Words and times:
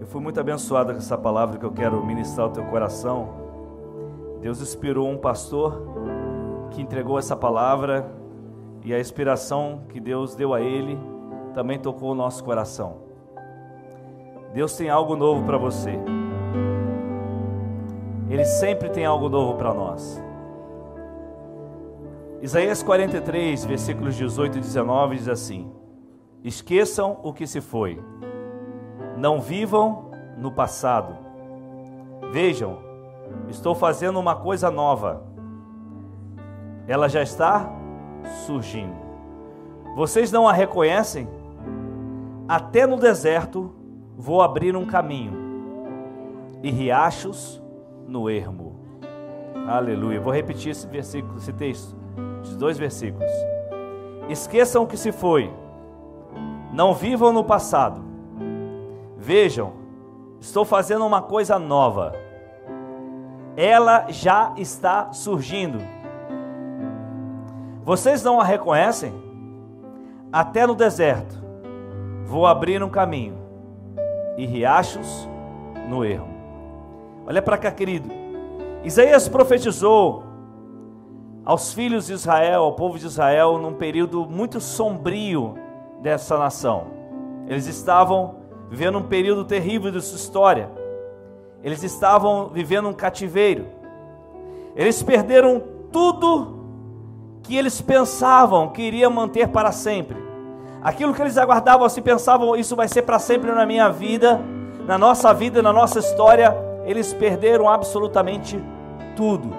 Eu 0.00 0.06
fui 0.06 0.20
muito 0.20 0.40
abençoado 0.40 0.92
com 0.92 0.98
essa 0.98 1.16
palavra 1.16 1.58
que 1.58 1.64
eu 1.64 1.72
quero 1.72 2.04
ministrar 2.04 2.46
ao 2.46 2.52
teu 2.52 2.64
coração. 2.64 3.28
Deus 4.40 4.60
inspirou 4.60 5.08
um 5.08 5.16
pastor 5.16 5.80
que 6.70 6.82
entregou 6.82 7.18
essa 7.18 7.36
palavra 7.36 8.10
e 8.84 8.92
a 8.92 9.00
inspiração 9.00 9.82
que 9.88 10.00
Deus 10.00 10.34
deu 10.34 10.52
a 10.52 10.60
ele 10.60 10.98
também 11.54 11.78
tocou 11.78 12.10
o 12.10 12.14
nosso 12.14 12.42
coração. 12.42 12.96
Deus 14.52 14.76
tem 14.76 14.90
algo 14.90 15.16
novo 15.16 15.44
para 15.44 15.56
você. 15.56 15.98
Ele 18.28 18.44
sempre 18.44 18.88
tem 18.88 19.04
algo 19.06 19.28
novo 19.28 19.54
para 19.56 19.72
nós. 19.72 20.22
Isaías 22.42 22.82
43, 22.82 23.64
versículos 23.64 24.16
18 24.16 24.58
e 24.58 24.60
19 24.60 25.16
diz 25.16 25.28
assim: 25.28 25.70
Esqueçam 26.42 27.18
o 27.22 27.32
que 27.32 27.46
se 27.46 27.60
foi, 27.60 28.02
não 29.16 29.40
vivam 29.40 30.10
no 30.36 30.50
passado. 30.50 31.16
Vejam, 32.32 32.78
estou 33.48 33.74
fazendo 33.74 34.18
uma 34.18 34.34
coisa 34.34 34.70
nova, 34.70 35.22
ela 36.86 37.08
já 37.08 37.22
está 37.22 37.70
surgindo. 38.46 38.94
Vocês 39.94 40.32
não 40.32 40.48
a 40.48 40.52
reconhecem? 40.52 41.28
Até 42.48 42.86
no 42.86 42.96
deserto 42.96 43.72
vou 44.16 44.42
abrir 44.42 44.76
um 44.76 44.84
caminho 44.84 45.32
e 46.62 46.70
riachos 46.70 47.62
no 48.06 48.28
ermo. 48.28 48.76
Aleluia. 49.66 50.20
Vou 50.20 50.32
repetir 50.32 50.72
esse 50.72 50.86
versículo, 50.86 51.38
esse 51.38 51.52
texto, 51.52 51.96
esses 52.42 52.56
dois 52.56 52.76
versículos. 52.76 53.30
Esqueçam 54.28 54.82
o 54.82 54.86
que 54.86 54.96
se 54.96 55.12
foi. 55.12 55.50
Não 56.72 56.92
vivam 56.92 57.32
no 57.32 57.44
passado. 57.44 58.13
Vejam, 59.24 59.72
estou 60.38 60.66
fazendo 60.66 61.06
uma 61.06 61.22
coisa 61.22 61.58
nova. 61.58 62.12
Ela 63.56 64.04
já 64.10 64.52
está 64.58 65.14
surgindo. 65.14 65.78
Vocês 67.82 68.22
não 68.22 68.38
a 68.38 68.44
reconhecem? 68.44 69.14
Até 70.30 70.66
no 70.66 70.74
deserto 70.74 71.42
vou 72.26 72.46
abrir 72.46 72.82
um 72.82 72.90
caminho 72.90 73.38
e 74.36 74.44
riachos 74.44 75.26
no 75.88 76.04
erro. 76.04 76.28
Olha 77.26 77.40
para 77.40 77.56
cá, 77.56 77.70
querido. 77.70 78.10
Isaías 78.82 79.26
profetizou 79.26 80.22
aos 81.46 81.72
filhos 81.72 82.08
de 82.08 82.12
Israel, 82.12 82.64
ao 82.64 82.74
povo 82.74 82.98
de 82.98 83.06
Israel, 83.06 83.56
num 83.56 83.72
período 83.72 84.26
muito 84.26 84.60
sombrio 84.60 85.54
dessa 86.02 86.36
nação. 86.36 86.88
Eles 87.46 87.66
estavam 87.66 88.43
vivendo 88.70 88.98
um 88.98 89.02
período 89.02 89.44
terrível 89.44 89.90
de 89.90 90.00
sua 90.00 90.16
história. 90.16 90.70
Eles 91.62 91.82
estavam 91.82 92.48
vivendo 92.48 92.88
um 92.88 92.92
cativeiro. 92.92 93.66
Eles 94.76 95.02
perderam 95.02 95.62
tudo 95.90 96.64
que 97.42 97.56
eles 97.56 97.80
pensavam 97.80 98.68
que 98.68 98.82
iria 98.82 99.08
manter 99.08 99.48
para 99.48 99.70
sempre. 99.70 100.16
Aquilo 100.82 101.14
que 101.14 101.22
eles 101.22 101.38
aguardavam, 101.38 101.88
se 101.88 102.02
pensavam, 102.02 102.56
isso 102.56 102.76
vai 102.76 102.88
ser 102.88 103.02
para 103.02 103.18
sempre 103.18 103.52
na 103.52 103.64
minha 103.64 103.88
vida, 103.88 104.40
na 104.86 104.98
nossa 104.98 105.32
vida, 105.32 105.62
na 105.62 105.72
nossa 105.72 105.98
história, 105.98 106.54
eles 106.84 107.14
perderam 107.14 107.68
absolutamente 107.68 108.62
tudo. 109.16 109.54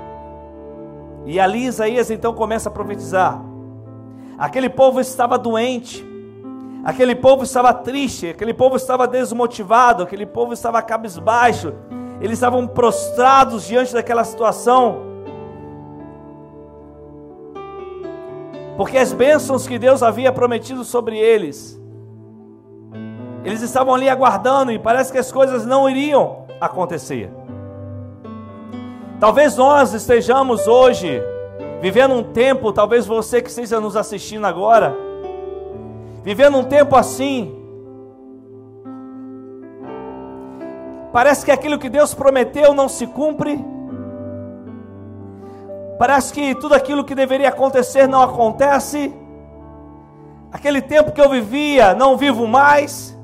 E 1.26 1.40
ali 1.40 1.66
Isaías 1.66 2.12
então 2.12 2.34
começa 2.34 2.70
a 2.70 2.72
profetizar. 2.72 3.42
Aquele 4.38 4.70
povo 4.70 5.00
estava 5.00 5.38
doente, 5.38 6.06
aquele 6.86 7.16
povo 7.16 7.44
estava 7.44 7.74
triste, 7.74 8.30
aquele 8.30 8.54
povo 8.54 8.76
estava 8.76 9.08
desmotivado, 9.08 10.04
aquele 10.04 10.28
povo 10.28 10.54
estava 10.54 10.80
cabisbaixo, 10.84 11.74
eles 12.22 12.34
estavam 12.34 12.68
prostrados 12.68 13.66
diante 13.66 13.92
daquela 13.92 14.24
situação. 14.24 15.04
Porque 18.78 19.00
as 19.00 19.12
bênçãos 19.12 19.68
que 19.68 19.80
Deus 19.80 20.04
havia 20.04 20.32
prometido 20.32 20.84
sobre 20.84 21.18
eles, 21.18 21.82
eles 23.44 23.62
estavam 23.64 23.96
ali 23.96 24.08
aguardando 24.08 24.72
e 24.72 24.78
parece 24.78 25.12
que 25.12 25.18
as 25.18 25.32
coisas 25.32 25.66
não 25.66 25.90
iriam 25.90 26.46
acontecer. 26.62 27.32
Talvez 29.20 29.58
nós 29.58 29.94
estejamos 29.94 30.68
hoje 30.68 31.22
vivendo 31.82 32.14
um 32.14 32.24
tempo, 32.24 32.72
talvez 32.72 33.08
você 33.08 33.42
que 33.42 33.50
esteja 33.50 33.80
nos 33.80 33.96
assistindo 33.96 34.46
agora, 34.46 35.05
vivendo 36.26 36.58
um 36.58 36.64
tempo 36.64 36.96
assim. 36.96 37.56
Parece 41.14 41.46
que 41.46 41.52
aquilo 41.52 41.78
que 41.78 41.88
Deus 41.88 42.16
prometeu 42.16 42.74
não 42.74 42.90
se 42.90 43.06
cumpre. 43.06 43.64
Parece 46.00 46.34
que 46.34 46.56
tudo 46.56 46.74
aquilo 46.74 47.06
que 47.06 47.14
deveria 47.14 47.50
acontecer 47.50 48.08
não 48.08 48.24
acontece. 48.24 49.14
Aquele 50.52 50.82
tempo 50.82 51.12
que 51.12 51.22
eu 51.22 51.30
vivia, 51.30 51.94
não 51.94 52.18
vivo 52.18 52.48
mais. 52.48 53.16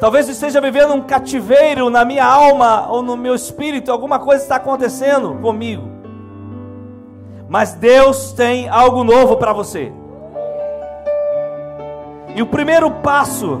Talvez 0.00 0.26
eu 0.26 0.32
esteja 0.32 0.60
vivendo 0.60 0.94
um 0.94 1.02
cativeiro 1.02 1.88
na 1.90 2.04
minha 2.04 2.26
alma 2.26 2.90
ou 2.90 3.02
no 3.02 3.16
meu 3.16 3.34
espírito, 3.34 3.92
alguma 3.92 4.18
coisa 4.18 4.42
está 4.42 4.56
acontecendo 4.56 5.38
comigo. 5.40 5.88
Mas 7.48 7.74
Deus 7.74 8.32
tem 8.32 8.68
algo 8.68 9.04
novo 9.04 9.36
para 9.36 9.52
você. 9.52 9.92
E 12.34 12.42
o 12.42 12.46
primeiro 12.46 12.90
passo 12.90 13.60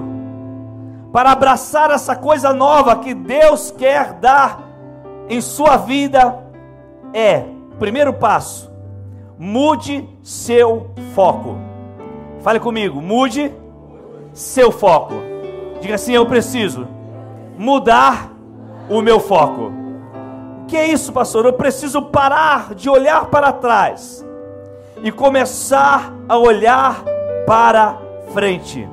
para 1.12 1.32
abraçar 1.32 1.90
essa 1.90 2.14
coisa 2.14 2.52
nova 2.52 2.96
que 2.96 3.12
Deus 3.12 3.70
quer 3.70 4.14
dar 4.14 4.60
em 5.28 5.40
sua 5.40 5.76
vida 5.76 6.38
é, 7.12 7.44
primeiro 7.78 8.12
passo, 8.12 8.70
mude 9.38 10.08
seu 10.22 10.90
foco. 11.14 11.56
Fale 12.40 12.60
comigo, 12.60 13.00
mude 13.00 13.52
seu 14.32 14.70
foco. 14.70 15.14
Diga 15.80 15.94
assim: 15.94 16.12
eu 16.12 16.26
preciso 16.26 16.86
mudar 17.58 18.32
o 18.88 19.00
meu 19.02 19.18
foco. 19.18 19.72
Que 20.68 20.76
é 20.76 20.86
isso, 20.86 21.12
pastor? 21.12 21.46
Eu 21.46 21.54
preciso 21.54 22.02
parar 22.02 22.74
de 22.74 22.88
olhar 22.88 23.26
para 23.26 23.52
trás 23.52 24.24
e 25.02 25.10
começar 25.10 26.12
a 26.28 26.36
olhar 26.38 27.02
para 27.46 27.98
frente. 28.32 28.88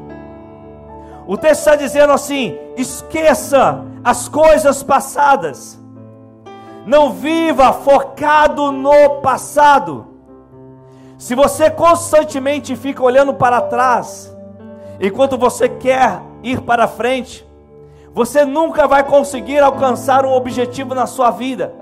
O 1.26 1.38
texto 1.38 1.60
está 1.60 1.76
dizendo 1.76 2.14
assim: 2.14 2.58
esqueça 2.76 3.84
as 4.04 4.30
coisas 4.30 4.82
passadas, 4.84 5.80
não 6.86 7.12
viva 7.12 7.74
focado 7.74 8.72
no 8.72 9.22
passado. 9.22 10.08
Se 11.18 11.34
você 11.34 11.70
constantemente 11.70 12.76
fica 12.76 13.04
olhando 13.04 13.34
para 13.34 13.60
trás, 13.60 14.34
enquanto 15.00 15.38
você 15.38 15.68
quer 15.68 16.22
ir 16.44 16.62
para 16.62 16.88
frente, 16.88 17.46
você 18.14 18.46
nunca 18.46 18.88
vai 18.88 19.04
conseguir 19.04 19.60
alcançar 19.60 20.26
um 20.26 20.32
objetivo 20.32 20.94
na 20.96 21.06
sua 21.08 21.32
vida. 21.32 21.74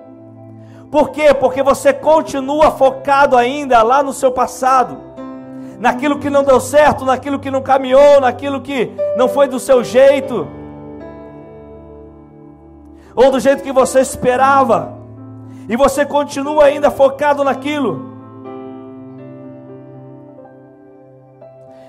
Por 0.89 1.09
quê? 1.09 1.33
Porque 1.33 1.61
você 1.61 1.91
continua 1.91 2.71
focado 2.71 3.35
ainda 3.35 3.81
lá 3.83 4.01
no 4.01 4.13
seu 4.13 4.31
passado 4.31 5.14
naquilo 5.79 6.19
que 6.19 6.29
não 6.29 6.43
deu 6.43 6.59
certo, 6.59 7.05
naquilo 7.05 7.39
que 7.39 7.51
não 7.51 7.61
caminhou, 7.61 8.21
naquilo 8.21 8.61
que 8.61 8.91
não 9.17 9.27
foi 9.27 9.47
do 9.47 9.59
seu 9.59 9.83
jeito, 9.83 10.47
ou 13.15 13.31
do 13.31 13.39
jeito 13.39 13.63
que 13.63 13.71
você 13.71 13.99
esperava, 13.99 14.93
e 15.67 15.75
você 15.75 16.05
continua 16.05 16.65
ainda 16.65 16.91
focado 16.91 17.43
naquilo. 17.43 18.13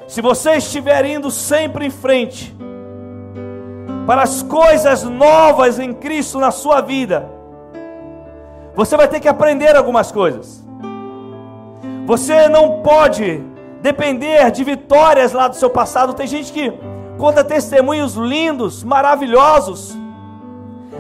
Se 0.07 0.21
você 0.21 0.53
estiver 0.53 1.05
indo 1.05 1.31
sempre 1.31 1.87
em 1.87 1.91
frente, 1.91 2.57
para 4.07 4.23
as 4.23 4.41
coisas 4.41 5.03
novas 5.03 5.81
em 5.81 5.93
Cristo 5.93 6.39
na 6.39 6.53
sua 6.53 6.81
vida, 6.81 7.29
você 8.75 8.97
vai 8.97 9.09
ter 9.09 9.19
que 9.19 9.29
aprender 9.29 9.75
algumas 9.75 10.13
coisas. 10.13 10.65
Você 12.07 12.49
não 12.49 12.83
pode 12.83 13.43
depender 13.81 14.51
de 14.51 14.65
vitórias 14.65 15.33
lá 15.33 15.49
do 15.49 15.57
seu 15.57 15.71
passado. 15.71 16.15
Tem 16.15 16.27
gente 16.27 16.53
que 16.53 16.73
conta 17.19 17.45
testemunhos 17.45 18.15
lindos, 18.15 18.83
maravilhosos. 18.85 19.97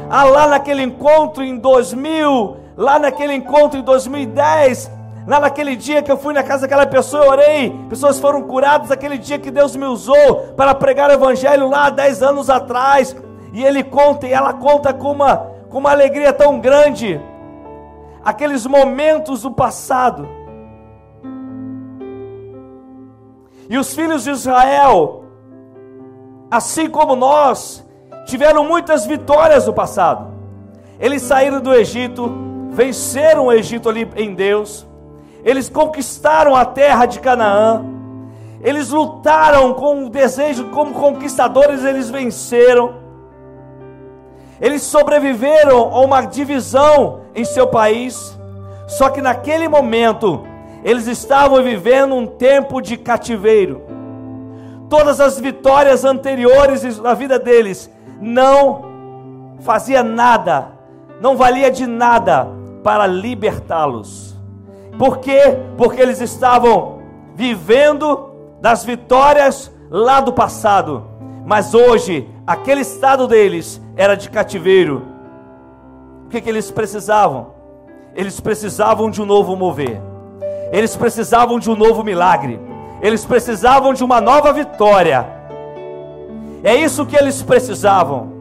Ah, 0.08 0.24
lá 0.24 0.46
naquele 0.46 0.82
encontro 0.82 1.42
em 1.42 1.58
2000, 1.58 2.56
lá 2.76 2.98
naquele 2.98 3.34
encontro 3.34 3.78
em 3.78 3.82
2010, 3.82 4.90
lá 5.26 5.40
naquele 5.40 5.74
dia 5.74 6.02
que 6.02 6.12
eu 6.12 6.16
fui 6.16 6.32
na 6.32 6.42
casa 6.42 6.62
daquela 6.62 6.86
pessoa, 6.86 7.24
eu 7.24 7.30
orei, 7.30 7.70
pessoas 7.88 8.20
foram 8.20 8.42
curadas, 8.42 8.90
aquele 8.90 9.18
dia 9.18 9.38
que 9.38 9.50
Deus 9.50 9.74
me 9.74 9.84
usou 9.84 10.54
para 10.56 10.74
pregar 10.74 11.10
o 11.10 11.14
evangelho 11.14 11.68
lá 11.68 11.90
10 11.90 12.22
anos 12.22 12.48
atrás. 12.48 13.16
E 13.52 13.64
ele 13.64 13.82
conta, 13.82 14.26
e 14.26 14.32
ela 14.32 14.52
conta 14.52 14.92
com 14.92 15.10
uma, 15.10 15.36
com 15.68 15.78
uma 15.78 15.90
alegria 15.90 16.32
tão 16.32 16.60
grande, 16.60 17.20
aqueles 18.24 18.66
momentos 18.66 19.42
do 19.42 19.50
passado. 19.50 20.28
E 23.68 23.76
os 23.76 23.94
filhos 23.94 24.24
de 24.24 24.30
Israel, 24.30 25.24
assim 26.50 26.88
como 26.88 27.16
nós, 27.16 27.84
tiveram 28.26 28.64
muitas 28.64 29.06
vitórias 29.06 29.66
no 29.66 29.72
passado. 29.72 30.34
Eles 30.98 31.22
saíram 31.22 31.60
do 31.60 31.74
Egito, 31.74 32.30
venceram 32.70 33.46
o 33.46 33.52
Egito 33.52 33.88
ali 33.88 34.08
em 34.16 34.34
Deus, 34.34 34.86
eles 35.44 35.68
conquistaram 35.68 36.54
a 36.54 36.64
terra 36.64 37.06
de 37.06 37.20
Canaã, 37.20 37.84
eles 38.62 38.90
lutaram 38.90 39.74
com 39.74 40.06
o 40.06 40.10
desejo, 40.10 40.66
como 40.70 40.94
conquistadores, 40.94 41.84
eles 41.84 42.08
venceram, 42.08 42.94
eles 44.60 44.82
sobreviveram 44.82 45.94
a 45.94 46.00
uma 46.00 46.22
divisão 46.22 47.20
em 47.34 47.44
seu 47.44 47.66
país, 47.66 48.36
só 48.88 49.10
que 49.10 49.20
naquele 49.20 49.68
momento, 49.68 50.42
eles 50.86 51.08
estavam 51.08 51.64
vivendo 51.64 52.14
um 52.14 52.28
tempo 52.28 52.80
de 52.80 52.96
cativeiro. 52.96 53.82
Todas 54.88 55.20
as 55.20 55.36
vitórias 55.40 56.04
anteriores 56.04 57.00
na 57.00 57.12
vida 57.12 57.40
deles 57.40 57.90
não 58.20 59.56
fazia 59.62 60.04
nada, 60.04 60.68
não 61.20 61.36
valia 61.36 61.72
de 61.72 61.88
nada 61.88 62.46
para 62.84 63.04
libertá-los. 63.04 64.36
Por 64.96 65.18
quê? 65.18 65.58
Porque 65.76 66.00
eles 66.00 66.20
estavam 66.20 67.00
vivendo 67.34 68.30
das 68.60 68.84
vitórias 68.84 69.74
lá 69.90 70.20
do 70.20 70.32
passado, 70.32 71.04
mas 71.44 71.74
hoje 71.74 72.30
aquele 72.46 72.82
estado 72.82 73.26
deles 73.26 73.82
era 73.96 74.14
de 74.14 74.30
cativeiro. 74.30 75.02
O 76.26 76.28
que, 76.28 76.40
que 76.40 76.48
eles 76.48 76.70
precisavam? 76.70 77.48
Eles 78.14 78.38
precisavam 78.38 79.10
de 79.10 79.20
um 79.20 79.26
novo 79.26 79.56
mover, 79.56 80.00
eles 80.72 80.96
precisavam 80.96 81.58
de 81.58 81.70
um 81.70 81.76
novo 81.76 82.02
milagre, 82.02 82.60
eles 83.00 83.24
precisavam 83.24 83.94
de 83.94 84.02
uma 84.02 84.20
nova 84.20 84.52
vitória. 84.52 85.26
É 86.62 86.74
isso 86.74 87.06
que 87.06 87.16
eles 87.16 87.42
precisavam. 87.42 88.32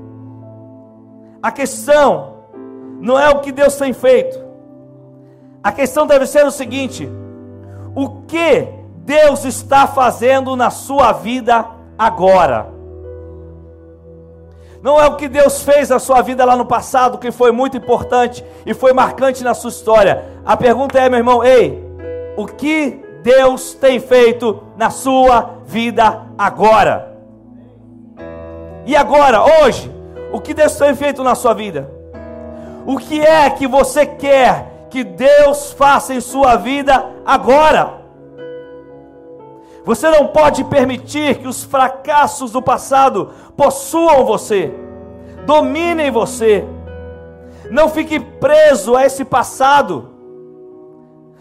A 1.42 1.51
questão 1.51 2.33
não 3.00 3.19
é 3.19 3.30
o 3.30 3.39
que 3.39 3.51
Deus 3.51 3.75
tem 3.75 3.94
feito. 3.94 4.44
A 5.63 5.72
questão 5.72 6.07
deve 6.07 6.25
ser 6.25 6.45
o 6.45 6.51
seguinte: 6.51 7.10
o 7.94 8.22
que 8.27 8.68
Deus 8.98 9.45
está 9.45 9.86
fazendo 9.86 10.56
na 10.56 10.69
sua 10.69 11.12
vida 11.12 11.66
agora? 11.98 12.74
Não 14.81 15.00
é 15.00 15.07
o 15.07 15.16
que 15.16 15.27
Deus 15.27 15.63
fez 15.63 15.89
na 15.89 15.98
sua 15.98 16.22
vida 16.22 16.45
lá 16.45 16.56
no 16.56 16.66
passado, 16.66 17.18
que 17.18 17.31
foi 17.31 17.51
muito 17.51 17.75
importante 17.75 18.45
e 18.66 18.74
foi 18.74 18.94
marcante 18.94 19.44
na 19.44 19.54
sua 19.54 19.69
história. 19.69 20.24
A 20.45 20.56
pergunta 20.56 21.00
é, 21.00 21.10
meu 21.10 21.18
irmão, 21.18 21.44
ei, 21.44 21.84
o 22.37 22.45
que 22.45 23.01
Deus 23.23 23.73
tem 23.73 23.99
feito 23.99 24.61
na 24.77 24.89
sua 24.89 25.59
vida 25.65 26.23
agora? 26.37 27.15
E 28.85 28.95
agora, 28.95 29.43
hoje, 29.61 29.91
o 30.31 30.39
que 30.39 30.53
Deus 30.53 30.75
tem 30.75 30.95
feito 30.95 31.23
na 31.23 31.33
sua 31.33 31.53
vida? 31.53 31.89
O 32.85 32.97
que 32.97 33.19
é 33.19 33.49
que 33.49 33.67
você 33.67 34.05
quer 34.05 34.87
que 34.89 35.03
Deus 35.03 35.71
faça 35.71 36.13
em 36.13 36.21
sua 36.21 36.55
vida 36.55 37.03
agora? 37.25 38.05
Você 39.83 40.09
não 40.09 40.27
pode 40.27 40.63
permitir 40.63 41.38
que 41.38 41.47
os 41.47 41.63
fracassos 41.63 42.51
do 42.51 42.61
passado 42.61 43.31
possuam 43.55 44.25
você, 44.25 44.73
dominem 45.45 46.11
você. 46.11 46.65
Não 47.71 47.89
fique 47.89 48.19
preso 48.19 48.95
a 48.95 49.05
esse 49.05 49.25
passado, 49.25 50.14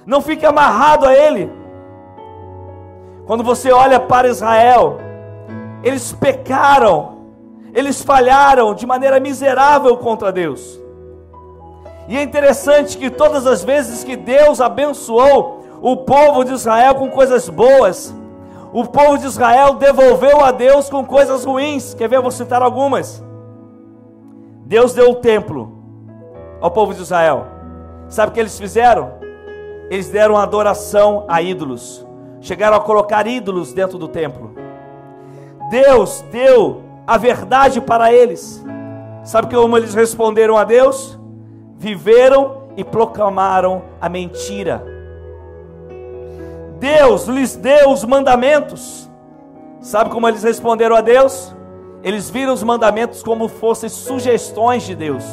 não 0.06 0.20
fique 0.20 0.44
amarrado 0.44 1.06
a 1.06 1.14
ele. 1.14 1.50
Quando 3.26 3.42
você 3.42 3.72
olha 3.72 3.98
para 3.98 4.28
Israel, 4.28 4.98
eles 5.82 6.12
pecaram 6.12 7.14
eles 7.74 8.00
falharam 8.00 8.72
de 8.72 8.86
maneira 8.86 9.18
miserável 9.18 9.96
contra 9.96 10.30
Deus. 10.30 10.80
E 12.06 12.16
é 12.16 12.22
interessante 12.22 12.96
que 12.96 13.10
todas 13.10 13.46
as 13.46 13.64
vezes 13.64 14.04
que 14.04 14.14
Deus 14.14 14.60
abençoou 14.60 15.64
o 15.82 15.96
povo 15.96 16.44
de 16.44 16.52
Israel 16.52 16.94
com 16.94 17.10
coisas 17.10 17.48
boas, 17.48 18.14
o 18.72 18.84
povo 18.84 19.18
de 19.18 19.26
Israel 19.26 19.74
devolveu 19.74 20.44
a 20.44 20.52
Deus 20.52 20.88
com 20.88 21.04
coisas 21.04 21.44
ruins. 21.44 21.94
Quer 21.94 22.08
ver? 22.08 22.16
Eu 22.16 22.22
vou 22.22 22.30
citar 22.30 22.62
algumas. 22.62 23.22
Deus 24.66 24.94
deu 24.94 25.10
o 25.10 25.16
templo 25.16 25.76
ao 26.60 26.70
povo 26.70 26.94
de 26.94 27.02
Israel. 27.02 27.46
Sabe 28.08 28.30
o 28.30 28.34
que 28.34 28.40
eles 28.40 28.58
fizeram? 28.58 29.23
Eles 29.90 30.08
deram 30.08 30.36
adoração 30.36 31.24
a 31.28 31.42
ídolos. 31.42 32.06
Chegaram 32.40 32.76
a 32.76 32.80
colocar 32.80 33.26
ídolos 33.26 33.72
dentro 33.72 33.98
do 33.98 34.08
templo. 34.08 34.54
Deus 35.70 36.22
deu 36.30 36.82
a 37.06 37.16
verdade 37.16 37.80
para 37.80 38.12
eles. 38.12 38.64
Sabe 39.22 39.54
como 39.54 39.76
eles 39.76 39.94
responderam 39.94 40.56
a 40.56 40.64
Deus? 40.64 41.18
Viveram 41.76 42.64
e 42.76 42.84
proclamaram 42.84 43.82
a 44.00 44.08
mentira. 44.08 44.84
Deus 46.78 47.26
lhes 47.26 47.56
deu 47.56 47.90
os 47.90 48.04
mandamentos. 48.04 49.10
Sabe 49.80 50.10
como 50.10 50.28
eles 50.28 50.42
responderam 50.42 50.96
a 50.96 51.00
Deus? 51.00 51.54
Eles 52.02 52.28
viram 52.28 52.52
os 52.52 52.62
mandamentos 52.62 53.22
como 53.22 53.48
fossem 53.48 53.88
sugestões 53.88 54.82
de 54.82 54.94
Deus 54.94 55.24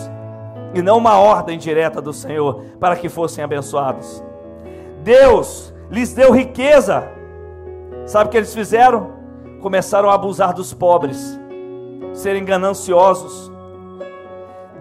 e 0.73 0.81
não 0.81 0.97
uma 0.97 1.17
ordem 1.17 1.57
direta 1.57 2.01
do 2.01 2.13
Senhor 2.13 2.63
para 2.79 2.95
que 2.95 3.09
fossem 3.09 3.43
abençoados. 3.43 4.23
Deus 5.03 5.73
lhes 5.89 6.13
deu 6.13 6.31
riqueza. 6.31 7.07
Sabe 8.05 8.27
o 8.27 8.31
que 8.31 8.37
eles 8.37 8.53
fizeram? 8.53 9.11
Começaram 9.61 10.09
a 10.09 10.15
abusar 10.15 10.53
dos 10.53 10.73
pobres 10.73 11.39
serem 12.13 12.43
gananciosos. 12.43 13.51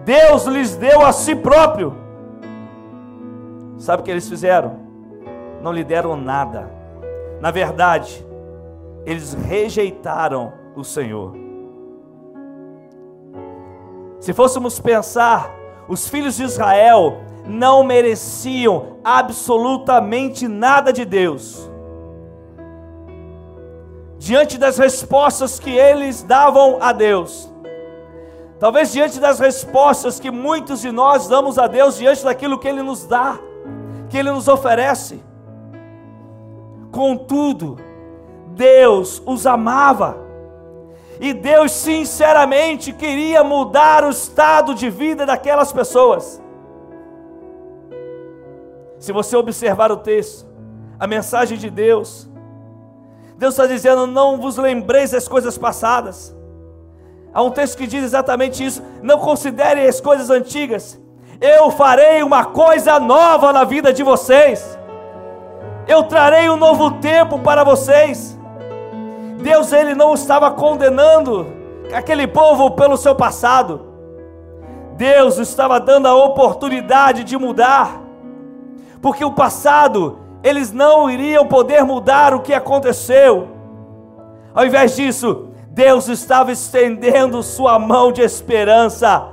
Deus 0.03 0.45
lhes 0.45 0.75
deu 0.75 1.05
a 1.05 1.11
si 1.11 1.35
próprio. 1.35 1.95
Sabe 3.77 4.01
o 4.01 4.05
que 4.05 4.11
eles 4.11 4.27
fizeram? 4.27 4.79
Não 5.61 5.71
lhe 5.71 5.83
deram 5.83 6.15
nada. 6.15 6.69
Na 7.39 7.51
verdade, 7.51 8.25
eles 9.05 9.33
rejeitaram 9.33 10.53
o 10.75 10.83
Senhor. 10.83 11.35
Se 14.19 14.33
fôssemos 14.33 14.79
pensar, 14.79 15.51
os 15.87 16.07
filhos 16.07 16.37
de 16.37 16.43
Israel 16.43 17.17
não 17.45 17.83
mereciam 17.83 18.97
absolutamente 19.03 20.47
nada 20.47 20.93
de 20.93 21.05
Deus 21.05 21.71
diante 24.21 24.55
das 24.59 24.77
respostas 24.77 25.59
que 25.59 25.71
eles 25.71 26.21
davam 26.21 26.77
a 26.79 26.91
Deus. 26.91 27.51
Talvez 28.59 28.91
diante 28.91 29.19
das 29.19 29.39
respostas 29.39 30.19
que 30.19 30.29
muitos 30.29 30.81
de 30.81 30.91
nós 30.91 31.27
damos 31.27 31.57
a 31.57 31.65
Deus, 31.65 31.97
diante 31.97 32.23
daquilo 32.23 32.59
que 32.59 32.67
Ele 32.67 32.83
nos 32.83 33.07
dá, 33.07 33.39
que 34.07 34.19
Ele 34.19 34.29
nos 34.29 34.47
oferece. 34.47 35.19
Contudo, 36.91 37.79
Deus 38.49 39.19
os 39.25 39.47
amava, 39.47 40.17
e 41.19 41.33
Deus 41.33 41.71
sinceramente 41.71 42.93
queria 42.93 43.43
mudar 43.43 44.03
o 44.03 44.11
estado 44.11 44.75
de 44.75 44.87
vida 44.87 45.25
daquelas 45.25 45.73
pessoas. 45.73 46.39
Se 49.01 49.11
você 49.11 49.35
observar 49.35 49.91
o 49.91 49.97
texto, 49.97 50.45
a 50.99 51.07
mensagem 51.07 51.57
de 51.57 51.71
Deus, 51.71 52.29
Deus 53.35 53.55
está 53.55 53.65
dizendo: 53.65 54.05
não 54.05 54.37
vos 54.37 54.57
lembreis 54.57 55.09
das 55.09 55.27
coisas 55.27 55.57
passadas. 55.57 56.35
Há 57.33 57.41
um 57.41 57.49
texto 57.49 57.79
que 57.79 57.87
diz 57.87 58.03
exatamente 58.03 58.63
isso: 58.63 58.83
não 59.01 59.17
considerem 59.17 59.87
as 59.87 59.99
coisas 59.99 60.29
antigas. 60.29 61.01
Eu 61.41 61.71
farei 61.71 62.21
uma 62.21 62.45
coisa 62.45 62.99
nova 62.99 63.51
na 63.51 63.63
vida 63.63 63.91
de 63.91 64.03
vocês. 64.03 64.77
Eu 65.87 66.03
trarei 66.03 66.47
um 66.47 66.55
novo 66.55 66.91
tempo 66.99 67.39
para 67.39 67.63
vocês. 67.63 68.37
Deus 69.41 69.73
ele 69.73 69.95
não 69.95 70.13
estava 70.13 70.51
condenando 70.51 71.47
aquele 71.91 72.27
povo 72.27 72.69
pelo 72.69 72.95
seu 72.97 73.15
passado. 73.15 73.81
Deus 74.95 75.39
estava 75.39 75.79
dando 75.79 76.07
a 76.07 76.13
oportunidade 76.13 77.23
de 77.23 77.35
mudar. 77.35 78.00
Porque 79.01 79.25
o 79.25 79.31
passado 79.31 80.19
eles 80.43 80.71
não 80.71 81.09
iriam 81.09 81.45
poder 81.45 81.83
mudar 81.83 82.33
o 82.33 82.41
que 82.41 82.53
aconteceu. 82.53 83.49
Ao 84.53 84.65
invés 84.65 84.95
disso, 84.95 85.49
Deus 85.69 86.07
estava 86.07 86.51
estendendo 86.51 87.41
sua 87.43 87.77
mão 87.77 88.11
de 88.11 88.21
esperança. 88.21 89.29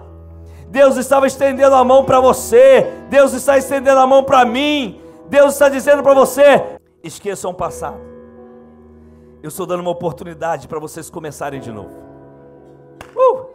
Deus 0.68 0.96
estava 0.96 1.26
estendendo 1.26 1.74
a 1.74 1.82
mão 1.82 2.04
para 2.04 2.20
você. 2.20 2.86
Deus 3.08 3.32
está 3.32 3.56
estendendo 3.56 4.00
a 4.00 4.06
mão 4.06 4.22
para 4.22 4.44
mim. 4.44 5.00
Deus 5.28 5.54
está 5.54 5.68
dizendo 5.68 6.02
para 6.02 6.14
você: 6.14 6.78
esqueçam 7.02 7.50
o 7.50 7.54
passado. 7.54 7.98
Eu 9.42 9.48
estou 9.48 9.66
dando 9.66 9.80
uma 9.80 9.90
oportunidade 9.90 10.68
para 10.68 10.78
vocês 10.78 11.08
começarem 11.08 11.60
de 11.60 11.72
novo. 11.72 11.96
Uh! 13.16 13.46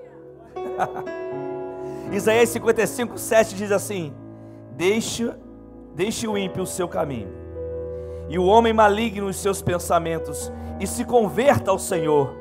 Isaías 2.12 2.50
55, 2.50 3.17
7 3.17 3.55
diz 3.55 3.72
assim: 3.72 4.13
Deixe, 4.72 5.32
deixe 5.96 6.28
o 6.28 6.38
ímpio 6.38 6.64
o 6.64 6.68
seu 6.68 6.88
caminho 6.88 7.44
e 8.30 8.40
o 8.40 8.46
homem 8.46 8.74
maligno 8.74 9.28
os 9.28 9.36
seus 9.36 9.62
pensamentos, 9.62 10.52
e 10.80 10.88
se 10.88 11.04
converta 11.04 11.70
ao 11.70 11.78
Senhor, 11.78 12.34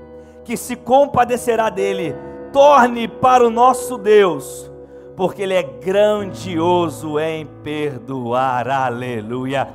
que 0.45 0.57
se 0.57 0.77
compadecerá 0.77 1.69
dele, 1.69 2.15
Retorne 2.53 3.09
para 3.09 3.47
o 3.47 3.49
nosso 3.49 3.97
Deus, 3.97 4.71
porque 5.17 5.41
Ele 5.41 5.55
é 5.55 5.63
grandioso 5.63 7.19
em 7.19 7.47
perdoar. 7.47 8.69
Aleluia. 8.69 9.69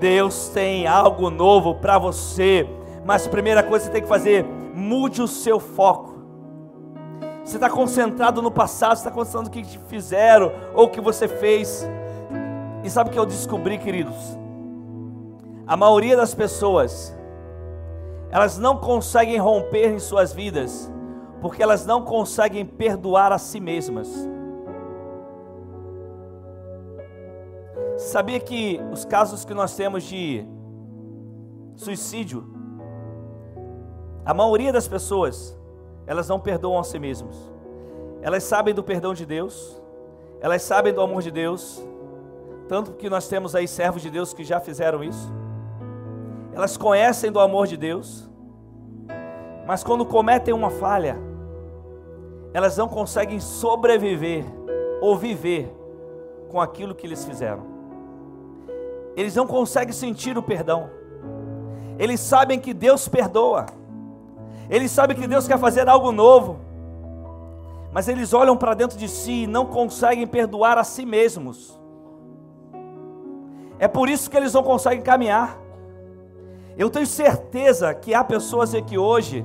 Deus 0.00 0.48
tem 0.48 0.84
algo 0.84 1.30
novo 1.30 1.76
para 1.76 1.96
você, 1.96 2.68
mas 3.04 3.28
primeira 3.28 3.62
coisa 3.62 3.84
que 3.84 3.86
você 3.86 3.92
tem 3.92 4.02
que 4.02 4.08
fazer, 4.08 4.44
mude 4.74 5.22
o 5.22 5.28
seu 5.28 5.60
foco. 5.60 6.16
Você 7.44 7.56
está 7.56 7.70
concentrado 7.70 8.42
no 8.42 8.50
passado, 8.50 8.96
você 8.96 9.02
está 9.02 9.12
concentrado 9.12 9.44
no 9.44 9.52
que 9.52 9.62
te 9.62 9.78
fizeram 9.86 10.50
ou 10.74 10.86
o 10.86 10.90
que 10.90 11.00
você 11.00 11.28
fez. 11.28 11.88
E 12.84 12.90
sabe 12.90 13.08
o 13.08 13.12
que 13.14 13.18
eu 13.18 13.24
descobri, 13.24 13.78
queridos? 13.78 14.38
A 15.66 15.74
maioria 15.74 16.18
das 16.18 16.34
pessoas, 16.34 17.16
elas 18.30 18.58
não 18.58 18.76
conseguem 18.76 19.38
romper 19.38 19.90
em 19.90 19.98
suas 19.98 20.34
vidas, 20.34 20.92
porque 21.40 21.62
elas 21.62 21.86
não 21.86 22.04
conseguem 22.04 22.66
perdoar 22.66 23.32
a 23.32 23.38
si 23.38 23.58
mesmas. 23.58 24.28
Sabia 27.96 28.38
que 28.38 28.78
os 28.92 29.06
casos 29.06 29.46
que 29.46 29.54
nós 29.54 29.74
temos 29.74 30.02
de 30.02 30.46
suicídio, 31.76 32.44
a 34.26 34.34
maioria 34.34 34.70
das 34.70 34.86
pessoas, 34.86 35.58
elas 36.06 36.28
não 36.28 36.38
perdoam 36.38 36.78
a 36.78 36.84
si 36.84 36.98
mesmas. 36.98 37.34
Elas 38.20 38.42
sabem 38.42 38.74
do 38.74 38.82
perdão 38.82 39.14
de 39.14 39.24
Deus, 39.24 39.82
elas 40.38 40.60
sabem 40.60 40.92
do 40.92 41.00
amor 41.00 41.22
de 41.22 41.30
Deus, 41.30 41.82
tanto 42.68 42.92
que 42.92 43.10
nós 43.10 43.28
temos 43.28 43.54
aí 43.54 43.68
servos 43.68 44.02
de 44.02 44.10
Deus 44.10 44.32
que 44.32 44.44
já 44.44 44.60
fizeram 44.60 45.02
isso. 45.02 45.32
Elas 46.52 46.76
conhecem 46.76 47.30
do 47.30 47.40
amor 47.40 47.66
de 47.66 47.76
Deus, 47.76 48.28
mas 49.66 49.82
quando 49.82 50.04
cometem 50.04 50.54
uma 50.54 50.70
falha, 50.70 51.16
elas 52.52 52.76
não 52.76 52.88
conseguem 52.88 53.40
sobreviver 53.40 54.44
ou 55.00 55.16
viver 55.16 55.74
com 56.48 56.60
aquilo 56.60 56.94
que 56.94 57.06
eles 57.06 57.24
fizeram. 57.24 57.64
Eles 59.16 59.34
não 59.34 59.46
conseguem 59.46 59.92
sentir 59.92 60.38
o 60.38 60.42
perdão. 60.42 60.88
Eles 61.98 62.20
sabem 62.20 62.58
que 62.58 62.72
Deus 62.72 63.08
perdoa. 63.08 63.66
Eles 64.68 64.90
sabem 64.90 65.16
que 65.16 65.26
Deus 65.26 65.46
quer 65.46 65.58
fazer 65.58 65.88
algo 65.88 66.10
novo. 66.12 66.58
Mas 67.92 68.08
eles 68.08 68.32
olham 68.32 68.56
para 68.56 68.74
dentro 68.74 68.98
de 68.98 69.08
si 69.08 69.42
e 69.42 69.46
não 69.46 69.66
conseguem 69.66 70.26
perdoar 70.26 70.78
a 70.78 70.84
si 70.84 71.04
mesmos. 71.06 71.78
É 73.78 73.88
por 73.88 74.08
isso 74.08 74.30
que 74.30 74.36
eles 74.36 74.52
não 74.52 74.62
conseguem 74.62 75.02
caminhar. 75.02 75.58
Eu 76.76 76.90
tenho 76.90 77.06
certeza 77.06 77.94
que 77.94 78.14
há 78.14 78.24
pessoas 78.24 78.74
aqui 78.74 78.98
hoje 78.98 79.44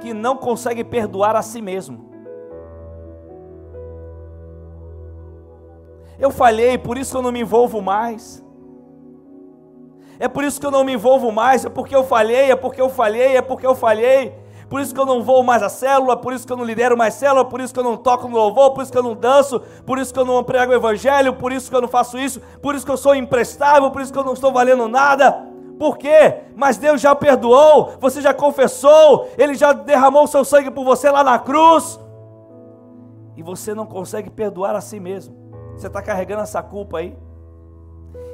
que 0.00 0.12
não 0.12 0.36
conseguem 0.36 0.84
perdoar 0.84 1.36
a 1.36 1.42
si 1.42 1.62
mesmo. 1.62 2.12
Eu 6.18 6.30
falhei, 6.30 6.78
por 6.78 6.96
isso 6.96 7.16
eu 7.16 7.22
não 7.22 7.32
me 7.32 7.40
envolvo 7.40 7.80
mais. 7.80 8.44
É 10.18 10.28
por 10.28 10.44
isso 10.44 10.60
que 10.60 10.66
eu 10.66 10.70
não 10.70 10.84
me 10.84 10.92
envolvo 10.92 11.32
mais, 11.32 11.64
é 11.64 11.68
porque 11.68 11.94
eu 11.94 12.04
falhei, 12.04 12.50
é 12.50 12.56
porque 12.56 12.80
eu 12.80 12.88
falhei, 12.88 13.36
é 13.36 13.42
porque 13.42 13.66
eu 13.66 13.74
falhei. 13.74 14.32
Por 14.74 14.80
isso 14.80 14.92
que 14.92 15.00
eu 15.00 15.06
não 15.06 15.22
vou 15.22 15.44
mais 15.44 15.62
à 15.62 15.68
célula, 15.68 16.16
por 16.16 16.32
isso 16.32 16.44
que 16.44 16.52
eu 16.52 16.56
não 16.56 16.64
lidero 16.64 16.96
mais 16.96 17.14
célula, 17.14 17.44
por 17.44 17.60
isso 17.60 17.72
que 17.72 17.78
eu 17.78 17.84
não 17.84 17.96
toco 17.96 18.26
no 18.26 18.36
louvor, 18.36 18.72
por 18.72 18.82
isso 18.82 18.90
que 18.90 18.98
eu 18.98 19.04
não 19.04 19.14
danço, 19.14 19.60
por 19.86 19.98
isso 19.98 20.12
que 20.12 20.18
eu 20.18 20.24
não 20.24 20.42
prego 20.42 20.72
o 20.72 20.74
evangelho, 20.74 21.32
por 21.34 21.52
isso 21.52 21.70
que 21.70 21.76
eu 21.76 21.80
não 21.80 21.86
faço 21.86 22.18
isso, 22.18 22.40
por 22.60 22.74
isso 22.74 22.84
que 22.84 22.90
eu 22.90 22.96
sou 22.96 23.14
imprestável, 23.14 23.88
por 23.92 24.02
isso 24.02 24.12
que 24.12 24.18
eu 24.18 24.24
não 24.24 24.32
estou 24.32 24.52
valendo 24.52 24.88
nada. 24.88 25.46
Por 25.78 25.96
quê? 25.96 26.40
Mas 26.56 26.76
Deus 26.76 27.00
já 27.00 27.14
perdoou, 27.14 27.92
você 28.00 28.20
já 28.20 28.34
confessou, 28.34 29.28
Ele 29.38 29.54
já 29.54 29.72
derramou 29.72 30.24
o 30.24 30.26
seu 30.26 30.44
sangue 30.44 30.72
por 30.72 30.84
você 30.84 31.08
lá 31.08 31.22
na 31.22 31.38
cruz. 31.38 32.00
E 33.36 33.44
você 33.44 33.74
não 33.74 33.86
consegue 33.86 34.28
perdoar 34.28 34.74
a 34.74 34.80
si 34.80 34.98
mesmo. 34.98 35.36
Você 35.76 35.86
está 35.86 36.02
carregando 36.02 36.42
essa 36.42 36.60
culpa 36.60 36.98
aí. 36.98 37.16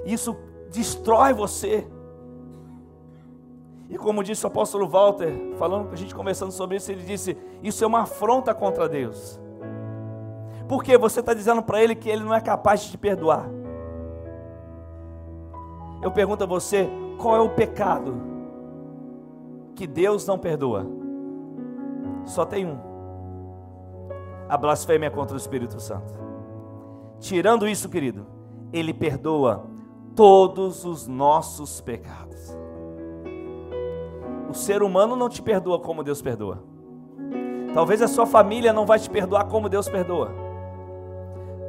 Isso 0.07 0.35
destrói 0.71 1.35
você. 1.35 1.87
E 3.91 3.99
como 3.99 4.23
disse 4.23 4.45
o 4.45 4.47
apóstolo 4.47 4.89
Walter, 4.89 5.35
falando 5.59 5.89
com 5.89 5.95
a 5.95 5.97
gente 5.97 6.15
conversando 6.15 6.53
sobre 6.53 6.77
isso, 6.77 6.93
ele 6.93 7.03
disse: 7.03 7.37
Isso 7.61 7.83
é 7.83 7.87
uma 7.87 8.03
afronta 8.03 8.55
contra 8.55 8.89
Deus. 8.89 9.41
Porque 10.69 10.97
você 10.97 11.19
está 11.19 11.35
dizendo 11.35 11.61
para 11.61 11.83
ele 11.83 11.97
que 11.97 12.09
ele 12.09 12.23
não 12.23 12.33
é 12.33 12.41
capaz 12.41 12.83
de 12.83 12.93
te 12.93 12.99
perdoar. 12.99 13.51
Eu 16.01 16.13
pergunto 16.13 16.45
a 16.45 16.47
você: 16.47 16.89
qual 17.19 17.35
é 17.35 17.41
o 17.41 17.51
pecado 17.51 18.15
que 19.75 19.89
Deus 19.89 20.25
não 20.25 20.39
perdoa? 20.39 20.87
Só 22.25 22.45
tem 22.47 22.65
um: 22.65 22.79
a 24.49 24.57
blasfêmia 24.57 25.11
contra 25.11 25.35
o 25.35 25.37
Espírito 25.37 25.81
Santo. 25.81 26.15
Tirando 27.19 27.67
isso, 27.67 27.89
querido, 27.89 28.25
Ele 28.73 28.95
perdoa 28.95 29.67
todos 30.15 30.85
os 30.85 31.09
nossos 31.09 31.81
pecados. 31.81 32.60
O 34.51 34.55
ser 34.55 34.83
humano 34.83 35.15
não 35.15 35.29
te 35.29 35.41
perdoa 35.41 35.79
como 35.79 36.03
Deus 36.03 36.21
perdoa. 36.21 36.59
Talvez 37.73 38.03
a 38.03 38.09
sua 38.09 38.27
família 38.27 38.73
não 38.73 38.85
vai 38.85 38.99
te 38.99 39.09
perdoar 39.09 39.45
como 39.45 39.69
Deus 39.69 39.89
perdoa. 39.89 40.33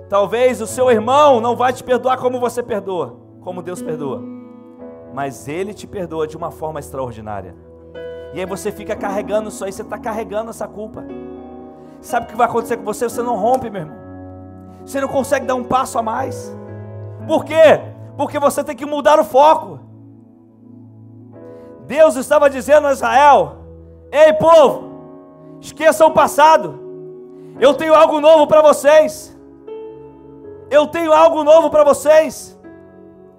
Talvez 0.10 0.60
o 0.62 0.66
seu 0.66 0.90
irmão 0.90 1.40
não 1.40 1.56
vai 1.56 1.72
te 1.72 1.84
perdoar 1.84 2.18
como 2.18 2.40
você 2.40 2.64
perdoa, 2.64 3.18
como 3.42 3.62
Deus 3.62 3.84
perdoa. 3.84 4.20
Mas 5.14 5.48
ele 5.48 5.76
te 5.76 5.86
perdoa 5.86 6.26
de 6.26 6.36
uma 6.36 6.50
forma 6.50 6.80
extraordinária. 6.80 7.56
E 8.34 8.40
aí 8.40 8.46
você 8.48 8.72
fica 8.72 8.96
carregando 8.96 9.50
isso 9.50 9.64
aí, 9.64 9.72
você 9.72 9.84
está 9.84 10.00
carregando 10.00 10.50
essa 10.50 10.68
culpa. 10.68 11.04
Sabe 12.02 12.26
o 12.26 12.30
que 12.30 12.36
vai 12.36 12.48
acontecer 12.48 12.78
com 12.78 12.84
você? 12.84 13.08
Você 13.08 13.22
não 13.22 13.36
rompe, 13.36 13.70
meu 13.70 13.82
irmão. 13.82 13.98
Você 14.84 15.00
não 15.00 15.08
consegue 15.08 15.46
dar 15.46 15.54
um 15.54 15.64
passo 15.64 16.00
a 16.00 16.02
mais. 16.02 16.52
Por 17.28 17.46
quê? 17.46 17.80
Porque 18.18 18.40
você 18.40 18.64
tem 18.64 18.76
que 18.76 18.88
mudar 18.88 19.20
o 19.20 19.24
foco. 19.24 19.91
Deus 21.92 22.16
estava 22.16 22.50
dizendo 22.50 22.88
a 22.88 22.94
Israel: 22.94 23.58
Ei 24.10 24.32
povo, 24.32 25.58
esqueça 25.60 26.06
o 26.06 26.12
passado. 26.12 26.80
Eu 27.60 27.74
tenho 27.74 27.94
algo 27.94 28.22
novo 28.22 28.48
para 28.48 28.62
vocês. 28.62 29.38
Eu 30.70 30.88
tenho 30.88 31.12
algo 31.12 31.44
novo 31.44 31.70
para 31.70 31.84
vocês. 31.84 32.58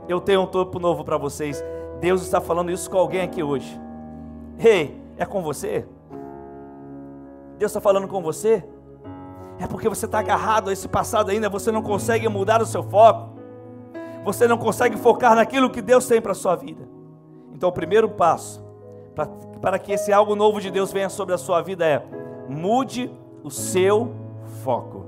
Eu 0.07 0.21
tenho 0.21 0.43
um 0.43 0.47
topo 0.47 0.79
novo 0.79 1.03
para 1.03 1.17
vocês. 1.17 1.65
Deus 1.99 2.21
está 2.21 2.43
falando 2.43 2.71
isso 2.71 2.91
com 2.91 2.99
alguém 2.99 3.23
aqui 3.23 3.43
hoje. 3.43 3.81
Ei, 4.59 5.01
é 5.17 5.25
com 5.25 5.41
você? 5.41 5.87
Deus 7.57 7.71
está 7.71 7.81
falando 7.81 8.07
com 8.07 8.21
você? 8.21 8.63
É 9.59 9.67
porque 9.67 9.89
você 9.89 10.05
está 10.05 10.19
agarrado 10.19 10.69
a 10.69 10.75
esse 10.75 10.89
passado 10.89 11.31
ainda, 11.31 11.49
você 11.49 11.73
não 11.73 11.81
consegue 11.81 12.29
mudar 12.29 12.61
o 12.61 12.67
seu 12.67 12.83
foco 12.83 13.33
você 14.25 14.47
não 14.47 14.57
consegue 14.57 14.97
focar 14.97 15.35
naquilo 15.35 15.69
que 15.69 15.83
Deus 15.83 16.07
tem 16.07 16.21
para 16.21 16.31
a 16.33 16.35
sua 16.35 16.55
vida. 16.55 16.89
Então, 17.53 17.69
o 17.69 17.73
primeiro 17.73 18.09
passo 18.09 18.65
para, 19.15 19.27
para 19.61 19.79
que 19.79 19.93
esse 19.93 20.13
algo 20.13 20.35
novo 20.35 20.61
de 20.61 20.71
Deus 20.71 20.93
venha 20.93 21.09
sobre 21.09 21.35
a 21.35 21.39
sua 21.39 21.61
vida 21.63 21.87
é 21.87 22.03
mude 22.49 23.11
o 23.43 23.51
seu 23.51 24.15
foco. 24.63 25.07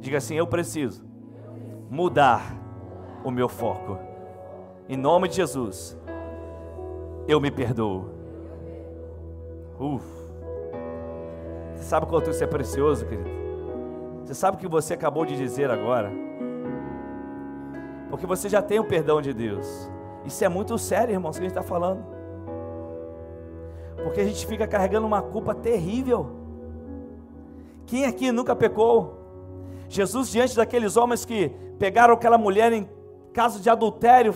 Diga 0.00 0.18
assim: 0.18 0.34
Eu 0.34 0.46
preciso 0.46 1.04
mudar 1.88 2.54
o 3.24 3.30
meu 3.30 3.48
foco. 3.48 3.98
Em 4.88 4.96
nome 4.96 5.28
de 5.28 5.36
Jesus, 5.36 5.96
eu 7.28 7.40
me 7.40 7.50
perdoo. 7.50 8.10
Uf. 9.78 10.04
Você 11.74 11.84
sabe 11.84 12.06
quanto 12.06 12.30
isso 12.30 12.42
é 12.42 12.46
precioso, 12.46 13.06
querido? 13.06 13.30
Você 14.24 14.34
sabe 14.34 14.56
o 14.56 14.60
que 14.60 14.68
você 14.68 14.94
acabou 14.94 15.24
de 15.24 15.36
dizer 15.36 15.70
agora? 15.70 16.10
Porque 18.10 18.26
você 18.26 18.48
já 18.48 18.60
tem 18.60 18.78
o 18.78 18.84
perdão 18.84 19.22
de 19.22 19.32
Deus. 19.32 19.90
Isso 20.24 20.44
é 20.44 20.48
muito 20.48 20.76
sério, 20.78 21.12
irmãos, 21.14 21.38
que 21.38 21.44
a 21.44 21.48
gente 21.48 21.56
está 21.56 21.62
falando. 21.62 22.04
Porque 24.02 24.20
a 24.20 24.24
gente 24.24 24.46
fica 24.46 24.66
carregando 24.66 25.06
uma 25.06 25.22
culpa 25.22 25.54
terrível. 25.54 26.30
Quem 27.86 28.04
aqui 28.04 28.30
nunca 28.30 28.54
pecou? 28.54 29.18
Jesus, 29.88 30.30
diante 30.30 30.56
daqueles 30.56 30.96
homens 30.96 31.24
que 31.24 31.48
pegaram 31.78 32.14
aquela 32.14 32.38
mulher 32.38 32.72
em 32.72 32.88
caso 33.32 33.60
de 33.60 33.68
adultério 33.68 34.34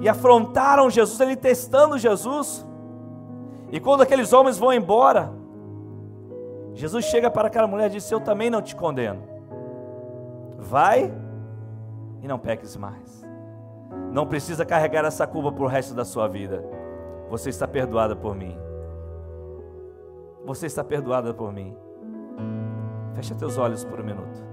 e 0.00 0.08
afrontaram 0.08 0.90
Jesus, 0.90 1.20
ele 1.20 1.36
testando 1.36 1.98
Jesus. 1.98 2.66
E 3.70 3.78
quando 3.78 4.02
aqueles 4.02 4.32
homens 4.32 4.58
vão 4.58 4.72
embora, 4.72 5.32
Jesus 6.74 7.04
chega 7.06 7.30
para 7.30 7.48
aquela 7.48 7.66
mulher 7.66 7.86
e 7.88 7.94
diz: 7.94 8.10
Eu 8.10 8.20
também 8.20 8.50
não 8.50 8.62
te 8.62 8.74
condeno. 8.74 9.22
Vai 10.58 11.12
e 12.22 12.28
não 12.28 12.38
peques 12.38 12.76
mais. 12.76 13.27
Não 14.12 14.26
precisa 14.26 14.64
carregar 14.64 15.04
essa 15.04 15.26
culpa 15.26 15.52
para 15.52 15.64
o 15.64 15.68
resto 15.68 15.94
da 15.94 16.04
sua 16.04 16.26
vida. 16.26 16.64
Você 17.28 17.50
está 17.50 17.68
perdoada 17.68 18.16
por 18.16 18.34
mim. 18.34 18.56
Você 20.44 20.66
está 20.66 20.82
perdoada 20.82 21.34
por 21.34 21.52
mim. 21.52 21.76
Fecha 23.14 23.34
teus 23.34 23.58
olhos 23.58 23.84
por 23.84 24.00
um 24.00 24.04
minuto. 24.04 24.44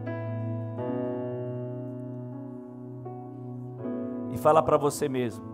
E 4.34 4.38
fala 4.38 4.62
para 4.62 4.78
você 4.78 5.08
mesmo: 5.08 5.46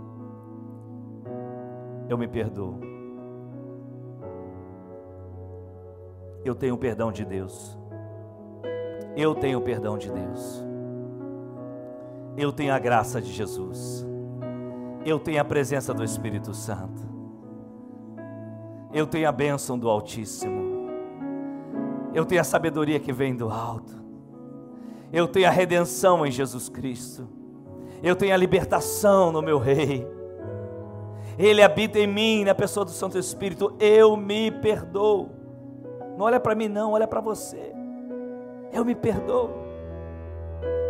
Eu 2.10 2.17
me 2.17 2.27
perdoo. 2.27 2.79
Eu 6.43 6.55
tenho 6.55 6.75
perdão 6.77 7.12
de 7.12 7.24
Deus. 7.24 7.77
Eu 9.15 9.36
tenho 9.36 9.62
perdão 9.62 9.98
de 9.98 10.12
Deus. 10.12 10.71
Eu 12.38 12.51
tenho 12.51 12.73
a 12.73 12.79
graça 12.79 13.21
de 13.21 13.31
Jesus. 13.31 14.05
Eu 15.05 15.19
tenho 15.19 15.41
a 15.41 15.45
presença 15.45 15.93
do 15.93 16.03
Espírito 16.03 16.53
Santo. 16.53 17.01
Eu 18.93 19.07
tenho 19.07 19.27
a 19.27 19.31
bênção 19.31 19.77
do 19.77 19.89
Altíssimo. 19.89 20.89
Eu 22.13 22.25
tenho 22.25 22.41
a 22.41 22.43
sabedoria 22.43 23.00
que 23.00 23.13
vem 23.13 23.35
do 23.35 23.50
alto. 23.50 23.93
Eu 25.11 25.27
tenho 25.27 25.47
a 25.47 25.51
redenção 25.51 26.25
em 26.25 26.31
Jesus 26.31 26.69
Cristo. 26.69 27.27
Eu 28.03 28.15
tenho 28.15 28.33
a 28.33 28.38
libertação 28.38 29.31
no 29.31 29.41
meu 29.41 29.57
Rei. 29.59 30.07
Ele 31.38 31.61
habita 31.61 32.00
em 32.00 32.07
mim, 32.07 32.43
na 32.43 32.53
pessoa 32.53 32.85
do 32.85 32.91
Santo 32.91 33.17
Espírito. 33.17 33.75
Eu 33.79 34.15
me 34.17 34.51
perdoo. 34.51 35.29
Não 36.17 36.25
olha 36.25 36.39
para 36.39 36.55
mim, 36.55 36.67
não, 36.67 36.91
olha 36.91 37.07
para 37.07 37.21
você. 37.21 37.73
Eu 38.71 38.85
me 38.85 38.95
perdoo. 38.95 39.61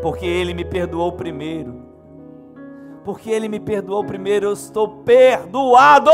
Porque 0.02 0.26
Ele 0.26 0.54
me 0.54 0.66
perdoou 0.66 1.12
primeiro. 1.12 1.82
Porque 3.04 3.30
Ele 3.30 3.48
me 3.48 3.60
perdoou 3.60 4.04
primeiro, 4.04 4.48
eu 4.48 4.54
estou 4.54 5.04
perdoado. 5.04 6.12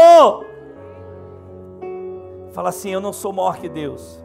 Fala 2.51 2.69
assim: 2.69 2.91
Eu 2.91 3.01
não 3.01 3.13
sou 3.13 3.31
maior 3.31 3.57
que 3.57 3.69
Deus. 3.69 4.23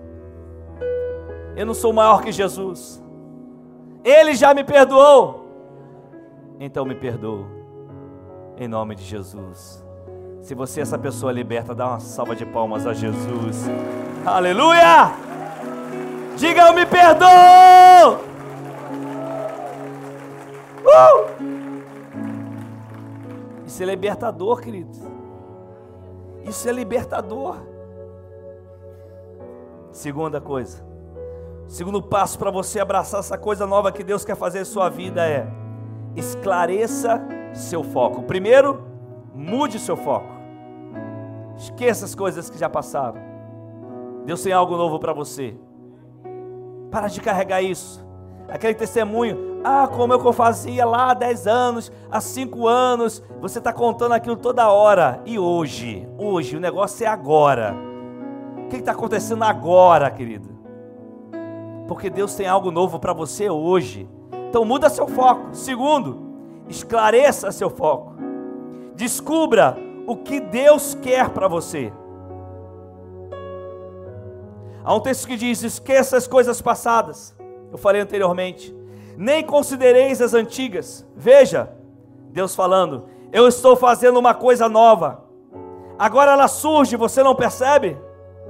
Eu 1.55 1.67
não 1.67 1.75
sou 1.75 1.93
maior 1.93 2.23
que 2.23 2.33
Jesus. 2.33 3.03
Ele 4.05 4.35
já 4.35 4.55
me 4.55 4.65
perdoou. 4.65 5.47
Então 6.59 6.85
me 6.85 6.95
perdoa. 6.95 7.47
Em 8.57 8.67
nome 8.69 8.95
de 8.95 9.03
Jesus. 9.03 9.85
Se 10.41 10.55
você 10.55 10.81
é 10.81 10.83
essa 10.83 10.99
pessoa 10.99 11.31
liberta, 11.31 11.75
dá 11.75 11.89
uma 11.89 12.01
salva 12.01 12.35
de 12.35 12.45
palmas 12.45 12.87
a 12.87 12.93
Jesus. 12.93 13.65
Aleluia! 14.27 15.13
Diga 16.37 16.67
eu 16.67 16.73
me 16.73 16.85
perdoo! 16.85 18.32
Isso 23.73 23.83
é 23.83 23.87
libertador, 23.87 24.61
queridos. 24.61 25.01
Isso 26.45 26.69
é 26.69 26.73
libertador. 26.73 27.57
Segunda 29.91 30.43
coisa. 30.43 30.85
Segundo 31.67 32.03
passo 32.03 32.39
para 32.39 32.51
você 32.51 32.81
abraçar 32.81 33.21
essa 33.21 33.39
coisa 33.39 33.67
nova 33.67 33.91
que 33.91 34.05
Deus 34.05 34.27
quer 34.27 34.37
fazer 34.37 34.61
em 34.61 34.65
sua 34.67 34.91
vida 34.91 35.27
é 35.27 35.51
esclareça 36.15 37.19
seu 37.55 37.83
foco. 37.83 38.25
Primeiro, 38.25 38.85
mude 39.35 39.79
seu 39.79 39.97
foco. 39.97 40.29
Esqueça 41.57 42.05
as 42.05 42.15
coisas 42.15 42.51
que 42.51 42.59
já 42.59 42.69
passaram. 42.69 43.23
Deus 44.27 44.43
tem 44.43 44.53
algo 44.53 44.77
novo 44.77 44.99
para 44.99 45.15
você. 45.15 45.57
Para 46.91 47.09
de 47.09 47.23
carregar 47.23 47.63
isso. 47.63 48.07
Aquele 48.51 48.75
testemunho, 48.75 49.52
ah, 49.65 49.87
como 49.87 50.13
eu 50.13 50.33
fazia 50.33 50.85
lá 50.85 51.11
há 51.11 51.15
10 51.15 51.47
anos, 51.47 51.93
há 52.11 52.21
5 52.21 52.67
anos, 52.67 53.23
você 53.41 53.59
está 53.59 53.73
contando 53.73 54.13
aquilo 54.13 54.37
toda 54.37 54.71
hora. 54.71 55.21
E 55.25 55.39
hoje? 55.39 56.09
Hoje, 56.19 56.57
o 56.57 56.61
negócio 56.61 57.05
é 57.05 57.07
agora. 57.07 57.75
O 58.65 58.69
que 58.69 58.77
está 58.77 58.93
acontecendo 58.93 59.45
agora, 59.45 60.11
querido? 60.11 60.49
Porque 61.87 62.11
Deus 62.11 62.35
tem 62.35 62.47
algo 62.47 62.71
novo 62.71 62.99
para 62.99 63.13
você 63.13 63.49
hoje. 63.49 64.09
Então 64.49 64.65
muda 64.65 64.91
seu 64.91 65.07
foco. 65.07 65.49
Segundo, 65.53 66.21
esclareça 66.69 67.53
seu 67.53 67.71
foco. 67.71 68.15
Descubra 68.97 69.77
o 70.07 70.17
que 70.17 70.41
Deus 70.41 70.95
quer 70.95 71.31
para 71.31 71.47
você. 71.47 71.93
Há 74.85 74.95
um 74.95 75.01
texto 75.01 75.29
que 75.29 75.37
diz: 75.37 75.63
esqueça 75.63 76.17
as 76.17 76.27
coisas 76.27 76.61
passadas. 76.61 77.37
Eu 77.71 77.79
falei 77.79 78.01
anteriormente. 78.01 78.82
Nem 79.17 79.45
considereis 79.45 80.21
as 80.21 80.35
antigas. 80.35 81.07
Veja, 81.15 81.71
Deus 82.31 82.55
falando: 82.55 83.07
eu 83.33 83.49
estou 83.49 83.75
fazendo 83.75 84.19
uma 84.19 84.35
coisa 84.35 84.69
nova. 84.69 85.25
Agora 85.99 86.33
ela 86.33 86.49
surge, 86.49 86.97
você 86.97 87.23
não 87.23 87.35
percebe? 87.35 87.97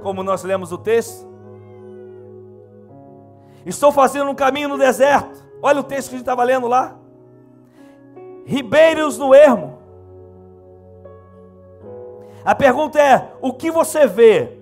Como 0.02 0.22
nós 0.22 0.42
lemos 0.42 0.72
o 0.72 0.78
texto. 0.78 1.30
Estou 3.64 3.92
fazendo 3.92 4.30
um 4.30 4.34
caminho 4.34 4.68
no 4.68 4.78
deserto. 4.78 5.42
Olha 5.62 5.80
o 5.80 5.84
texto 5.84 6.08
que 6.08 6.14
a 6.16 6.18
gente 6.18 6.24
estava 6.24 6.42
lendo 6.42 6.66
lá. 6.66 6.96
Ribeiros 8.44 9.18
no 9.18 9.32
ermo. 9.32 9.78
A 12.44 12.54
pergunta 12.54 13.00
é: 13.00 13.32
o 13.40 13.52
que 13.52 13.70
você 13.70 14.06
vê 14.06 14.58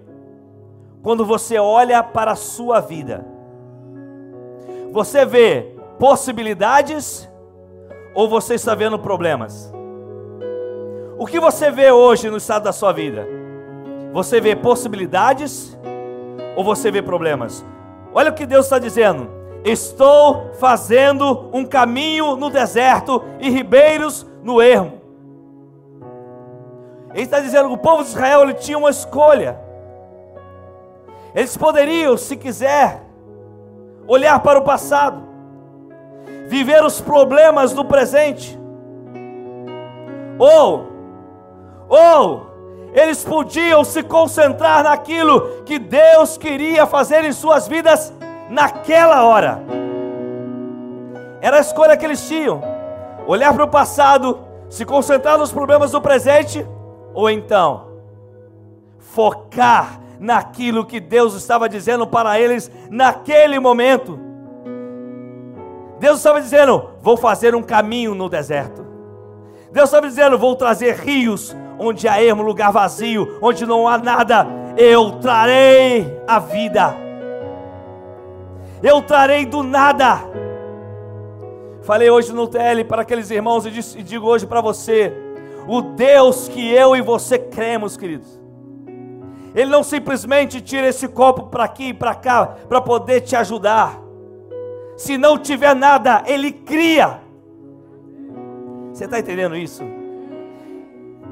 quando 1.03 1.25
você 1.25 1.59
olha 1.59 2.03
para 2.03 2.33
a 2.33 2.37
sua 2.37 2.81
vida? 2.81 3.27
Você 4.93 5.25
vê 5.25 5.80
possibilidades 6.01 7.31
ou 8.15 8.27
você 8.27 8.55
está 8.55 8.75
vendo 8.75 8.99
problemas? 8.99 9.71
O 11.19 11.27
que 11.27 11.39
você 11.39 11.71
vê 11.71 11.93
hoje 11.93 12.31
no 12.31 12.39
estado 12.39 12.63
da 12.65 12.73
sua 12.73 12.91
vida? 12.91 13.29
Você 14.11 14.41
vê 14.41 14.57
possibilidades 14.57 15.79
ou 16.57 16.65
você 16.65 16.91
vê 16.91 17.03
problemas? 17.03 17.63
Olha 18.15 18.31
o 18.31 18.35
que 18.35 18.47
Deus 18.47 18.65
está 18.65 18.79
dizendo. 18.79 19.31
Estou 19.63 20.51
fazendo 20.55 21.51
um 21.53 21.67
caminho 21.67 22.35
no 22.35 22.49
deserto 22.49 23.23
e 23.39 23.51
ribeiros 23.51 24.27
no 24.43 24.63
ermo. 24.63 25.03
Ele 27.13 27.25
está 27.25 27.41
dizendo 27.41 27.69
que 27.69 27.75
o 27.75 27.79
povo 27.79 28.03
de 28.03 28.09
Israel 28.09 28.43
ele 28.45 28.55
tinha 28.55 28.79
uma 28.79 28.89
escolha. 28.89 29.61
Eles 31.35 31.55
poderiam, 31.59 32.17
se 32.17 32.39
quiser, 32.39 33.03
olhar 34.09 34.41
para 34.41 34.59
o 34.59 34.63
passado, 34.63 35.30
viver 36.51 36.83
os 36.83 37.01
problemas 37.01 37.73
do 37.73 37.85
presente, 37.85 38.59
ou, 40.37 40.89
ou 41.89 42.51
eles 42.93 43.23
podiam 43.23 43.85
se 43.85 44.03
concentrar 44.03 44.83
naquilo 44.83 45.63
que 45.65 45.79
Deus 45.79 46.37
queria 46.37 46.87
fazer 46.87 47.23
em 47.23 47.31
suas 47.31 47.69
vidas 47.69 48.13
naquela 48.49 49.25
hora. 49.25 49.63
Era 51.41 51.59
a 51.59 51.61
escolha 51.61 51.97
que 51.97 52.05
eles 52.05 52.27
tinham: 52.27 52.61
olhar 53.29 53.55
para 53.55 53.63
o 53.63 53.69
passado, 53.69 54.41
se 54.69 54.85
concentrar 54.85 55.39
nos 55.39 55.53
problemas 55.53 55.93
do 55.93 56.01
presente, 56.01 56.67
ou 57.15 57.31
então 57.31 57.87
focar 58.99 60.01
naquilo 60.19 60.85
que 60.85 60.99
Deus 60.99 61.35
estava 61.35 61.69
dizendo 61.69 62.09
para 62.09 62.41
eles 62.41 62.69
naquele 62.91 63.61
momento. 63.61 64.30
Deus 66.01 66.17
estava 66.17 66.41
dizendo: 66.41 66.91
Vou 67.01 67.17
fazer 67.17 67.55
um 67.55 67.63
caminho 67.63 68.15
no 68.15 68.29
deserto. 68.29 68.85
Deus 69.71 69.89
estava 69.89 70.09
dizendo: 70.09 70.37
Vou 70.37 70.57
trazer 70.57 70.97
rios 70.97 71.55
onde 71.79 72.09
há 72.09 72.21
ermo, 72.21 72.43
lugar 72.43 72.73
vazio, 72.73 73.39
onde 73.41 73.65
não 73.65 73.87
há 73.87 73.97
nada. 73.97 74.47
Eu 74.77 75.13
trarei 75.21 76.21
a 76.27 76.39
vida. 76.41 76.97
Eu 78.83 79.03
trarei 79.03 79.47
do 79.47 79.63
nada. 79.63 80.21
Falei 81.83 82.11
hoje 82.11 82.33
no 82.33 82.49
TL 82.49 82.85
para 82.89 83.03
aqueles 83.03 83.31
irmãos 83.31 83.65
e 83.67 84.03
digo 84.03 84.27
hoje 84.27 84.47
para 84.47 84.61
você: 84.61 85.13
o 85.69 85.81
Deus 85.83 86.49
que 86.49 86.73
eu 86.73 86.97
e 86.97 87.01
você 87.01 87.39
cremos, 87.39 87.97
queridos 87.97 88.41
ele 89.55 89.71
não 89.71 89.83
simplesmente 89.83 90.61
tira 90.61 90.87
esse 90.87 91.09
copo 91.09 91.47
para 91.47 91.65
aqui 91.65 91.89
e 91.89 91.95
para 91.95 92.15
cá 92.15 92.55
para 92.69 92.81
poder 92.81 93.21
te 93.23 93.35
ajudar. 93.35 94.10
Se 95.01 95.17
não 95.17 95.39
tiver 95.39 95.75
nada, 95.75 96.23
Ele 96.27 96.53
cria. 96.53 97.21
Você 98.93 99.07
está 99.07 99.19
entendendo 99.19 99.57
isso? 99.57 99.83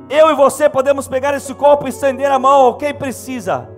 Eu 0.08 0.30
e 0.30 0.34
você 0.34 0.70
podemos 0.70 1.06
pegar 1.06 1.34
esse 1.34 1.52
copo 1.52 1.84
e 1.84 1.90
estender 1.90 2.30
a 2.30 2.38
mão 2.38 2.68
a 2.68 2.78
quem 2.78 2.94
precisa. 2.94 3.68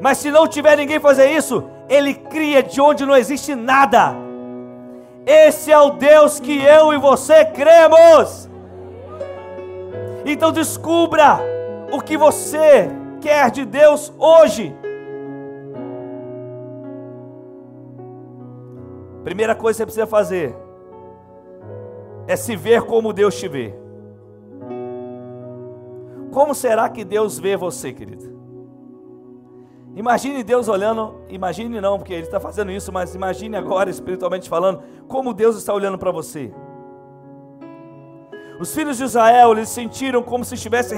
Mas 0.00 0.18
se 0.18 0.30
não 0.30 0.46
tiver 0.46 0.76
ninguém 0.76 1.00
fazer 1.00 1.32
isso, 1.32 1.64
Ele 1.88 2.14
cria 2.14 2.62
de 2.62 2.80
onde 2.80 3.04
não 3.04 3.16
existe 3.16 3.56
nada. 3.56 4.14
Esse 5.26 5.72
é 5.72 5.78
o 5.80 5.90
Deus 5.90 6.38
que 6.38 6.62
eu 6.62 6.94
e 6.94 6.96
você 6.96 7.44
cremos. 7.44 8.48
Então 10.24 10.52
descubra 10.52 11.40
o 11.90 12.00
que 12.00 12.16
você 12.16 12.88
quer 13.20 13.50
de 13.50 13.64
Deus 13.64 14.12
hoje? 14.16 14.72
Primeira 19.24 19.54
coisa 19.54 19.76
que 19.76 19.78
você 19.78 19.86
precisa 19.86 20.06
fazer 20.06 20.54
é 22.26 22.36
se 22.36 22.56
ver 22.56 22.82
como 22.82 23.12
Deus 23.12 23.38
te 23.38 23.48
vê. 23.48 23.74
Como 26.32 26.54
será 26.54 26.88
que 26.88 27.04
Deus 27.04 27.38
vê 27.38 27.56
você, 27.56 27.92
querido? 27.92 28.32
Imagine 29.94 30.42
Deus 30.42 30.68
olhando, 30.68 31.20
imagine 31.28 31.80
não, 31.80 31.98
porque 31.98 32.14
Ele 32.14 32.22
está 32.22 32.40
fazendo 32.40 32.70
isso, 32.70 32.90
mas 32.90 33.14
imagine 33.14 33.56
agora, 33.56 33.90
espiritualmente 33.90 34.48
falando, 34.48 34.82
como 35.06 35.34
Deus 35.34 35.56
está 35.56 35.74
olhando 35.74 35.98
para 35.98 36.10
você. 36.10 36.52
Os 38.58 38.74
filhos 38.74 38.96
de 38.96 39.04
Israel, 39.04 39.52
eles 39.52 39.68
sentiram 39.68 40.22
como 40.22 40.44
se 40.44 40.54
estivessem 40.54 40.96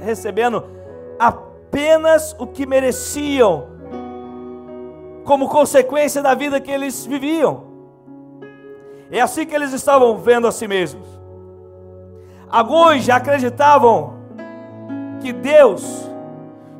recebendo 0.00 0.64
apenas 1.18 2.36
o 2.38 2.46
que 2.46 2.64
mereciam 2.64 3.66
como 5.24 5.48
consequência 5.48 6.22
da 6.22 6.34
vida 6.34 6.60
que 6.60 6.70
eles 6.70 7.04
viviam. 7.04 7.65
É 9.10 9.20
assim 9.20 9.46
que 9.46 9.54
eles 9.54 9.72
estavam 9.72 10.16
vendo 10.18 10.46
a 10.46 10.52
si 10.52 10.66
mesmos. 10.66 11.06
Alguns 12.48 13.04
já 13.04 13.16
acreditavam 13.16 14.14
que 15.20 15.32
Deus 15.32 16.08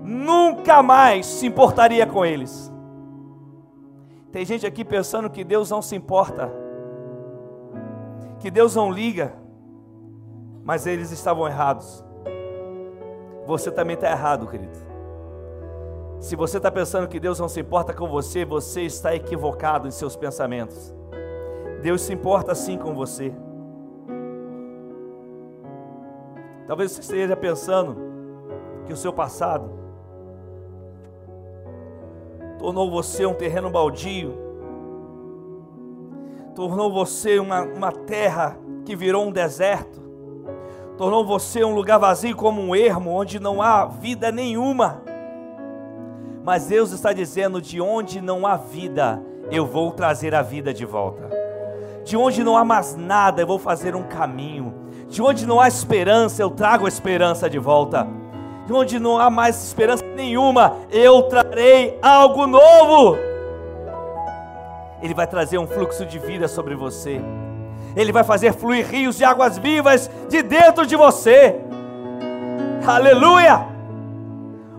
nunca 0.03 0.83
mais 0.83 1.27
se 1.27 1.47
importaria 1.47 2.07
com 2.07 2.25
eles. 2.25 2.73
Tem 4.31 4.45
gente 4.45 4.67
aqui 4.67 4.85
pensando 4.85 5.31
que 5.31 5.43
Deus 5.43 5.71
não 5.71 5.81
se 5.81 5.97
importa, 5.97 6.53
que 8.39 8.51
Deus 8.51 8.77
não 8.77 8.91
liga, 8.93 9.33
mas 10.65 10.87
eles 10.87 11.11
estavam 11.11 11.47
errados. 11.47 12.05
Você 13.47 13.71
também 13.71 13.95
está 13.95 14.11
errado, 14.11 14.47
querido. 14.47 14.77
Se 16.21 16.35
você 16.35 16.57
está 16.57 16.71
pensando 16.71 17.09
que 17.09 17.21
Deus 17.21 17.39
não 17.39 17.49
se 17.49 17.61
importa 17.61 17.95
com 17.95 18.09
você, 18.09 18.45
você 18.45 18.83
está 18.83 19.15
equivocado 19.15 19.87
em 19.87 19.91
seus 19.91 20.17
pensamentos. 20.17 20.95
Deus 21.87 22.03
se 22.03 22.13
importa 22.13 22.53
sim 22.53 22.77
com 22.77 22.93
você. 22.93 23.33
Talvez 26.67 26.91
você 26.91 27.01
esteja 27.01 27.37
pensando 27.37 27.97
que 28.85 28.93
o 28.93 28.97
seu 28.97 29.13
passado 29.13 29.71
tornou 32.59 32.91
você 32.91 33.25
um 33.25 33.35
terreno 33.35 33.71
baldio, 33.71 34.37
tornou 36.57 36.93
você 36.93 37.39
uma, 37.39 37.63
uma 37.63 37.93
terra 37.93 38.59
que 38.85 38.97
virou 38.97 39.25
um 39.25 39.31
deserto, 39.31 40.03
tornou 40.99 41.25
você 41.25 41.63
um 41.63 41.73
lugar 41.73 41.99
vazio 41.99 42.35
como 42.35 42.61
um 42.61 42.75
ermo, 42.75 43.13
onde 43.13 43.39
não 43.39 43.63
há 43.63 43.87
vida 43.87 44.33
nenhuma. 44.33 45.05
Mas 46.43 46.67
Deus 46.67 46.91
está 46.91 47.13
dizendo: 47.13 47.63
de 47.63 47.81
onde 47.81 48.21
não 48.21 48.45
há 48.45 48.57
vida, 48.57 49.23
eu 49.53 49.65
vou 49.65 49.93
trazer 49.93 50.35
a 50.35 50.43
vida 50.43 50.75
de 50.75 50.85
volta. 50.85 51.46
De 52.07 52.17
onde 52.17 52.45
não 52.45 52.57
há 52.57 52.65
mais 52.65 52.95
nada, 52.95 53.43
eu 53.43 53.47
vou 53.49 53.59
fazer 53.59 53.97
um 53.97 54.05
caminho. 54.05 54.73
De 55.09 55.21
onde 55.21 55.45
não 55.45 55.61
há 55.61 55.67
esperança, 55.67 56.41
eu 56.41 56.49
trago 56.49 56.85
a 56.85 56.89
esperança 56.89 57.51
de 57.51 57.59
volta. 57.59 58.07
De 58.65 58.73
onde 58.73 59.01
não 59.01 59.19
há 59.19 59.29
mais 59.29 59.61
esperança 59.65 60.05
nenhuma, 60.15 60.77
eu 60.89 61.25
trarei 61.25 61.99
algo 62.01 62.47
novo. 62.47 63.17
Ele 65.03 65.15
vai 65.15 65.27
trazer 65.27 65.59
um 65.59 65.67
fluxo 65.67 66.07
de 66.07 66.21
vida 66.21 66.47
sobre 66.47 66.77
você. 66.77 67.21
Ele 67.97 68.13
vai 68.13 68.23
fazer 68.23 68.53
fluir 68.53 68.87
rios 68.87 69.17
de 69.17 69.25
águas 69.25 69.59
vivas 69.59 70.09
de 70.29 70.45
dentro 70.45 70.87
de 70.87 70.95
você. 70.95 71.61
Aleluia! 72.87 73.67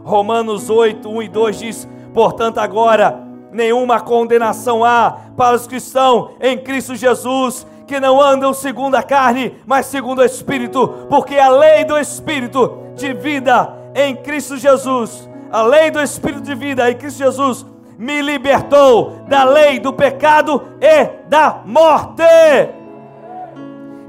Romanos 0.01 0.69
8, 0.69 1.09
1 1.09 1.21
e 1.23 1.27
2 1.27 1.59
diz: 1.59 1.87
Portanto, 2.13 2.59
agora 2.59 3.26
nenhuma 3.51 3.99
condenação 3.99 4.83
há 4.83 5.17
para 5.35 5.55
os 5.55 5.67
que 5.67 5.77
estão 5.77 6.31
em 6.39 6.57
Cristo 6.57 6.95
Jesus, 6.95 7.65
que 7.85 7.99
não 7.99 8.21
andam 8.21 8.53
segundo 8.53 8.95
a 8.95 9.03
carne, 9.03 9.55
mas 9.65 9.85
segundo 9.85 10.19
o 10.19 10.25
Espírito, 10.25 11.05
porque 11.09 11.37
a 11.37 11.49
lei 11.49 11.85
do 11.85 11.97
Espírito 11.97 12.77
de 12.95 13.13
vida 13.13 13.73
em 13.95 14.15
Cristo 14.15 14.57
Jesus, 14.57 15.29
a 15.51 15.61
lei 15.61 15.89
do 15.89 16.01
Espírito 16.01 16.41
de 16.41 16.53
vida 16.53 16.89
em 16.89 16.95
Cristo 16.95 17.19
Jesus, 17.19 17.65
me 17.97 18.21
libertou 18.21 19.23
da 19.27 19.43
lei 19.43 19.79
do 19.79 19.91
pecado 19.91 20.61
e 20.79 21.27
da 21.27 21.61
morte. 21.65 22.21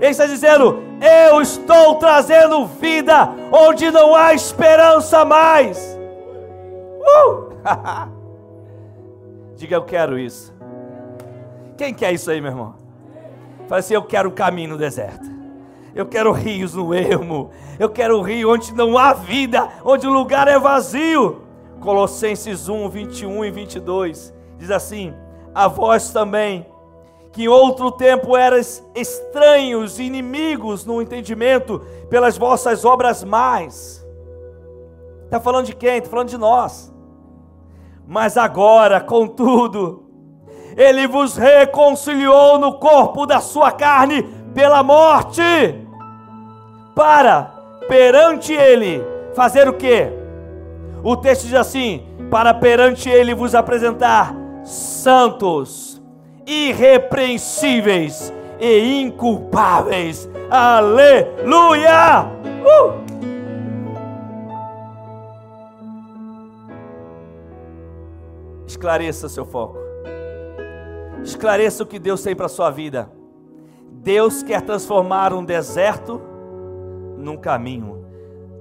Ele 0.01 0.11
está 0.11 0.27
dizendo: 0.27 0.83
Eu 1.01 1.40
estou 1.40 1.94
trazendo 1.96 2.66
vida 2.66 3.31
onde 3.51 3.90
não 3.90 4.14
há 4.14 4.35
esperança 4.35 5.24
mais. 5.24 5.98
Uh! 7.01 8.09
Diga, 9.58 9.74
eu 9.74 9.82
quero 9.82 10.16
isso. 10.16 10.54
Quem 11.76 11.92
quer 11.92 12.12
isso 12.12 12.30
aí, 12.30 12.40
meu 12.40 12.52
irmão? 12.52 12.76
Fala 13.66 13.80
assim: 13.80 13.92
Eu 13.92 14.04
quero 14.04 14.30
caminho 14.30 14.70
no 14.70 14.78
deserto. 14.78 15.28
Eu 15.92 16.06
quero 16.06 16.30
rios 16.30 16.74
no 16.74 16.94
ermo. 16.94 17.50
Eu 17.76 17.90
quero 17.90 18.22
rio 18.22 18.52
onde 18.52 18.72
não 18.72 18.96
há 18.96 19.12
vida, 19.12 19.68
onde 19.84 20.06
o 20.06 20.12
lugar 20.12 20.46
é 20.46 20.56
vazio. 20.60 21.42
Colossenses 21.80 22.68
1, 22.68 22.88
21 22.88 23.44
e 23.46 23.50
22 23.50 24.32
diz 24.56 24.70
assim: 24.70 25.12
A 25.52 25.66
vós 25.66 26.12
também 26.12 26.64
que 27.32 27.42
em 27.42 27.48
outro 27.48 27.90
tempo 27.90 28.36
eras 28.36 28.84
estranhos, 28.94 29.98
inimigos 29.98 30.84
no 30.84 31.02
entendimento, 31.02 31.80
pelas 32.08 32.38
vossas 32.38 32.84
obras 32.84 33.24
mais. 33.24 34.06
Está 35.24 35.40
falando 35.40 35.66
de 35.66 35.74
quem? 35.74 35.98
Está 35.98 36.08
falando 36.08 36.28
de 36.28 36.38
nós. 36.38 36.96
Mas 38.10 38.38
agora, 38.38 39.02
contudo, 39.02 40.04
Ele 40.74 41.06
vos 41.06 41.36
reconciliou 41.36 42.58
no 42.58 42.78
corpo 42.78 43.26
da 43.26 43.38
sua 43.38 43.70
carne 43.70 44.22
pela 44.54 44.82
morte, 44.82 45.42
para 46.94 47.52
perante 47.86 48.54
Ele 48.54 49.04
fazer 49.34 49.68
o 49.68 49.74
que? 49.74 50.08
O 51.04 51.16
texto 51.18 51.42
diz 51.42 51.54
assim: 51.54 52.02
para 52.30 52.54
perante 52.54 53.10
Ele 53.10 53.34
vos 53.34 53.54
apresentar 53.54 54.34
santos 54.64 56.00
irrepreensíveis 56.46 58.32
e 58.58 59.02
inculpáveis. 59.02 60.26
Aleluia! 60.50 62.26
Uh! 62.64 63.07
Esclareça 68.78 69.28
seu 69.28 69.44
foco. 69.44 69.76
Esclareça 71.24 71.82
o 71.82 71.86
que 71.86 71.98
Deus 71.98 72.22
tem 72.22 72.36
para 72.36 72.46
a 72.46 72.48
sua 72.48 72.70
vida. 72.70 73.10
Deus 73.90 74.40
quer 74.40 74.62
transformar 74.62 75.34
um 75.34 75.44
deserto 75.44 76.22
num 77.16 77.36
caminho. 77.36 78.06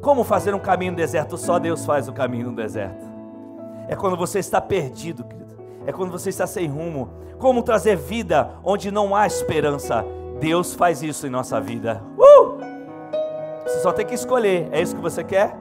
Como 0.02 0.24
fazer 0.24 0.56
um 0.56 0.60
caminho 0.60 0.94
no 0.94 0.98
deserto? 0.98 1.38
Só 1.38 1.60
Deus 1.60 1.86
faz 1.86 2.08
o 2.08 2.14
caminho 2.14 2.48
no 2.50 2.56
deserto. 2.56 3.06
É 3.88 3.96
quando 3.96 4.18
você 4.18 4.40
está 4.40 4.60
perdido, 4.60 5.24
querido. 5.24 5.56
É 5.86 5.92
quando 5.92 6.10
você 6.10 6.30
está 6.30 6.48
sem 6.48 6.68
rumo 6.68 7.10
como 7.38 7.62
trazer 7.62 7.96
vida 7.96 8.56
onde 8.64 8.90
não 8.90 9.16
há 9.16 9.28
esperança. 9.28 10.04
Deus 10.40 10.74
faz 10.74 11.04
isso 11.04 11.28
em 11.28 11.30
nossa 11.30 11.62
vida. 11.62 12.02
Uh! 12.18 12.58
Você 13.66 13.82
só 13.82 13.92
tem 13.92 14.04
que 14.04 14.16
escolher. 14.16 14.68
É 14.72 14.82
isso 14.82 14.96
que 14.96 15.02
você 15.02 15.24
quer? 15.24 15.56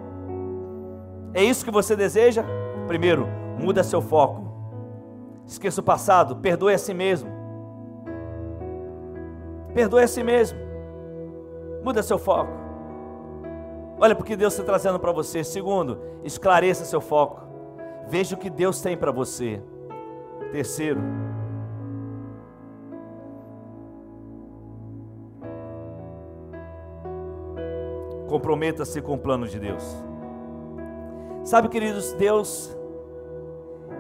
É 1.34 1.44
isso 1.44 1.62
que 1.62 1.70
você 1.70 1.94
deseja? 1.94 2.42
Primeiro, 2.86 3.28
muda 3.58 3.84
seu 3.84 4.00
foco. 4.00 4.45
Esqueça 5.46 5.80
o 5.80 5.84
passado, 5.84 6.36
perdoe 6.36 6.74
a 6.74 6.78
si 6.78 6.92
mesmo. 6.92 7.30
Perdoe 9.72 10.02
a 10.02 10.08
si 10.08 10.22
mesmo. 10.22 10.58
Muda 11.84 12.02
seu 12.02 12.18
foco. 12.18 12.50
Olha 13.98 14.14
porque 14.14 14.36
Deus 14.36 14.52
está 14.52 14.64
trazendo 14.64 14.98
para 14.98 15.12
você. 15.12 15.44
Segundo, 15.44 16.00
esclareça 16.24 16.84
seu 16.84 17.00
foco. 17.00 17.42
Veja 18.08 18.34
o 18.34 18.38
que 18.38 18.50
Deus 18.50 18.80
tem 18.80 18.96
para 18.96 19.12
você. 19.12 19.62
Terceiro, 20.50 21.00
Comprometa-se 28.28 29.00
com 29.00 29.14
o 29.14 29.18
plano 29.18 29.46
de 29.46 29.58
Deus. 29.58 29.84
Sabe, 31.44 31.68
queridos, 31.68 32.12
Deus, 32.12 32.76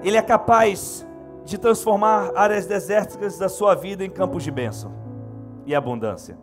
Ele 0.02 0.16
é 0.16 0.22
capaz 0.22 1.06
de 1.46 1.56
transformar 1.56 2.32
áreas 2.34 2.66
desérticas 2.66 3.38
da 3.38 3.48
sua 3.48 3.74
vida 3.74 4.04
em 4.04 4.10
campos 4.10 4.42
de 4.42 4.50
bênção 4.50 4.92
e 5.64 5.74
abundância. 5.74 6.36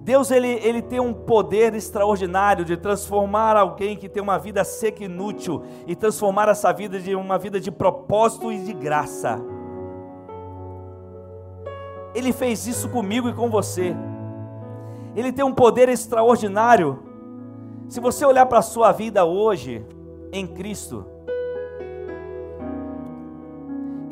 Deus 0.00 0.30
ele, 0.30 0.48
ele 0.62 0.82
tem 0.82 1.00
um 1.00 1.14
poder 1.14 1.72
extraordinário 1.74 2.64
de 2.64 2.76
transformar 2.76 3.56
alguém 3.56 3.96
que 3.96 4.08
tem 4.08 4.22
uma 4.22 4.38
vida 4.38 4.62
seca 4.64 5.02
e 5.02 5.06
inútil 5.06 5.62
e 5.86 5.94
transformar 5.94 6.48
essa 6.48 6.72
vida 6.72 6.98
de 6.98 7.14
uma 7.14 7.38
vida 7.38 7.60
de 7.60 7.70
propósito 7.70 8.52
e 8.52 8.58
de 8.58 8.72
graça. 8.74 9.40
Ele 12.12 12.32
fez 12.32 12.66
isso 12.66 12.88
comigo 12.90 13.28
e 13.28 13.32
com 13.32 13.48
você. 13.48 13.96
Ele 15.14 15.32
tem 15.32 15.44
um 15.44 15.54
poder 15.54 15.88
extraordinário. 15.88 17.02
Se 17.88 18.00
você 18.00 18.26
olhar 18.26 18.46
para 18.46 18.58
a 18.58 18.62
sua 18.62 18.90
vida 18.92 19.24
hoje, 19.24 19.86
em 20.32 20.46
Cristo, 20.46 21.13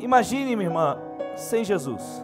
imagine, 0.03 0.55
minha 0.55 0.69
irmã, 0.69 0.97
sem 1.35 1.63
Jesus. 1.63 2.23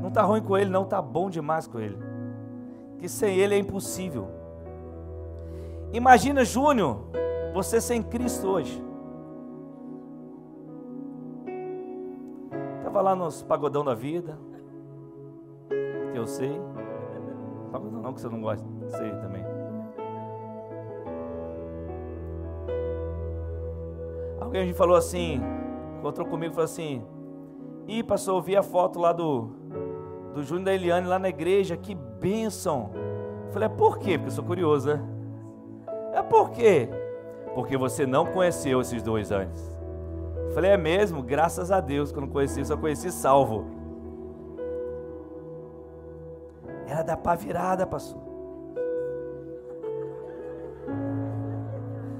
Não 0.00 0.08
está 0.08 0.22
ruim 0.22 0.42
com 0.42 0.56
Ele, 0.56 0.70
não, 0.70 0.82
está 0.82 1.00
bom 1.00 1.28
demais 1.28 1.66
com 1.66 1.78
Ele. 1.78 1.98
Que 2.98 3.08
sem 3.08 3.36
Ele 3.36 3.54
é 3.54 3.58
impossível. 3.58 4.28
Imagina, 5.92 6.44
Júnior, 6.44 7.04
você 7.54 7.80
sem 7.80 8.02
Cristo 8.02 8.48
hoje. 8.48 8.84
Estava 12.78 13.00
lá 13.00 13.14
nos 13.14 13.42
pagodão 13.42 13.84
da 13.84 13.94
vida. 13.94 14.38
Que 16.12 16.18
eu 16.18 16.26
sei. 16.26 16.60
Pagodão 17.70 18.02
não, 18.02 18.12
que 18.12 18.20
você 18.20 18.28
não 18.28 18.40
gosta. 18.40 18.66
Sei 18.88 19.10
também. 19.16 19.45
Alguém 24.58 24.74
falou 24.74 24.96
assim, 24.96 25.40
encontrou 25.98 26.26
comigo 26.26 26.52
e 26.52 26.54
falou 26.54 26.64
assim: 26.64 27.02
Ih, 27.88 28.02
pastor, 28.02 28.36
eu 28.36 28.42
vi 28.42 28.56
a 28.56 28.62
foto 28.62 28.98
lá 28.98 29.12
do, 29.12 29.48
do 30.34 30.42
Júnior 30.42 30.64
da 30.64 30.74
Eliane 30.74 31.06
lá 31.06 31.18
na 31.18 31.28
igreja, 31.28 31.76
que 31.76 31.94
bênção. 31.94 32.90
Eu 33.46 33.52
falei, 33.52 33.66
é 33.66 33.72
por 33.72 33.98
quê? 33.98 34.18
Porque 34.18 34.28
eu 34.28 34.34
sou 34.34 34.44
curioso, 34.44 34.88
né? 34.88 35.00
É 36.12 36.22
por 36.22 36.50
quê? 36.50 36.88
Porque 37.54 37.76
você 37.76 38.04
não 38.04 38.26
conheceu 38.26 38.80
esses 38.80 39.02
dois 39.02 39.30
antes. 39.30 39.78
Eu 40.48 40.50
falei, 40.52 40.72
é 40.72 40.76
mesmo? 40.76 41.22
Graças 41.22 41.70
a 41.70 41.80
Deus 41.80 42.10
que 42.10 42.18
eu 42.18 42.22
não 42.22 42.28
conheci, 42.28 42.64
só 42.64 42.76
conheci 42.76 43.12
salvo. 43.12 43.64
Era 46.88 47.02
da 47.02 47.16
pá 47.16 47.34
virada, 47.34 47.86
pastor. 47.86 48.20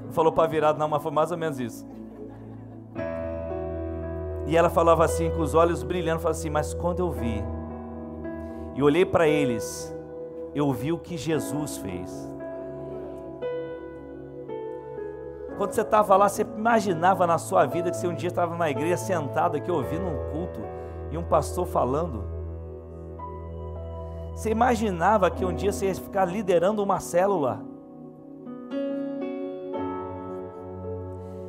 Não 0.05 0.11
falou 0.11 0.31
pá 0.31 0.47
virada, 0.47 0.79
não, 0.79 0.87
mas 0.87 1.03
foi 1.03 1.11
mais 1.11 1.31
ou 1.31 1.37
menos 1.37 1.59
isso. 1.59 1.85
E 4.47 4.55
ela 4.55 4.69
falava 4.69 5.03
assim, 5.03 5.29
com 5.29 5.41
os 5.41 5.53
olhos 5.53 5.83
brilhando, 5.83 6.21
falava 6.21 6.39
assim: 6.39 6.49
Mas 6.49 6.73
quando 6.73 6.99
eu 6.99 7.11
vi, 7.11 7.43
e 8.73 8.81
olhei 8.81 9.05
para 9.05 9.27
eles, 9.27 9.93
eu 10.55 10.71
vi 10.71 10.93
o 10.93 10.97
que 10.97 11.17
Jesus 11.17 11.77
fez. 11.77 12.37
Quando 15.57 15.71
você 15.71 15.81
estava 15.81 16.15
lá, 16.15 16.29
você 16.29 16.43
imaginava 16.43 17.27
na 17.27 17.37
sua 17.37 17.65
vida 17.65 17.89
que 17.89 17.97
você 17.97 18.07
um 18.07 18.13
dia 18.13 18.29
estava 18.29 18.55
na 18.55 18.69
igreja 18.69 18.95
sentado 18.95 19.57
aqui 19.57 19.71
ouvindo 19.71 20.05
um 20.05 20.31
culto 20.31 20.61
e 21.11 21.17
um 21.17 21.23
pastor 21.23 21.65
falando? 21.65 22.23
Você 24.33 24.51
imaginava 24.51 25.31
que 25.31 25.43
um 25.43 25.51
dia 25.51 25.71
você 25.71 25.87
ia 25.87 25.95
ficar 25.95 26.25
liderando 26.25 26.83
uma 26.83 26.99
célula? 26.99 27.66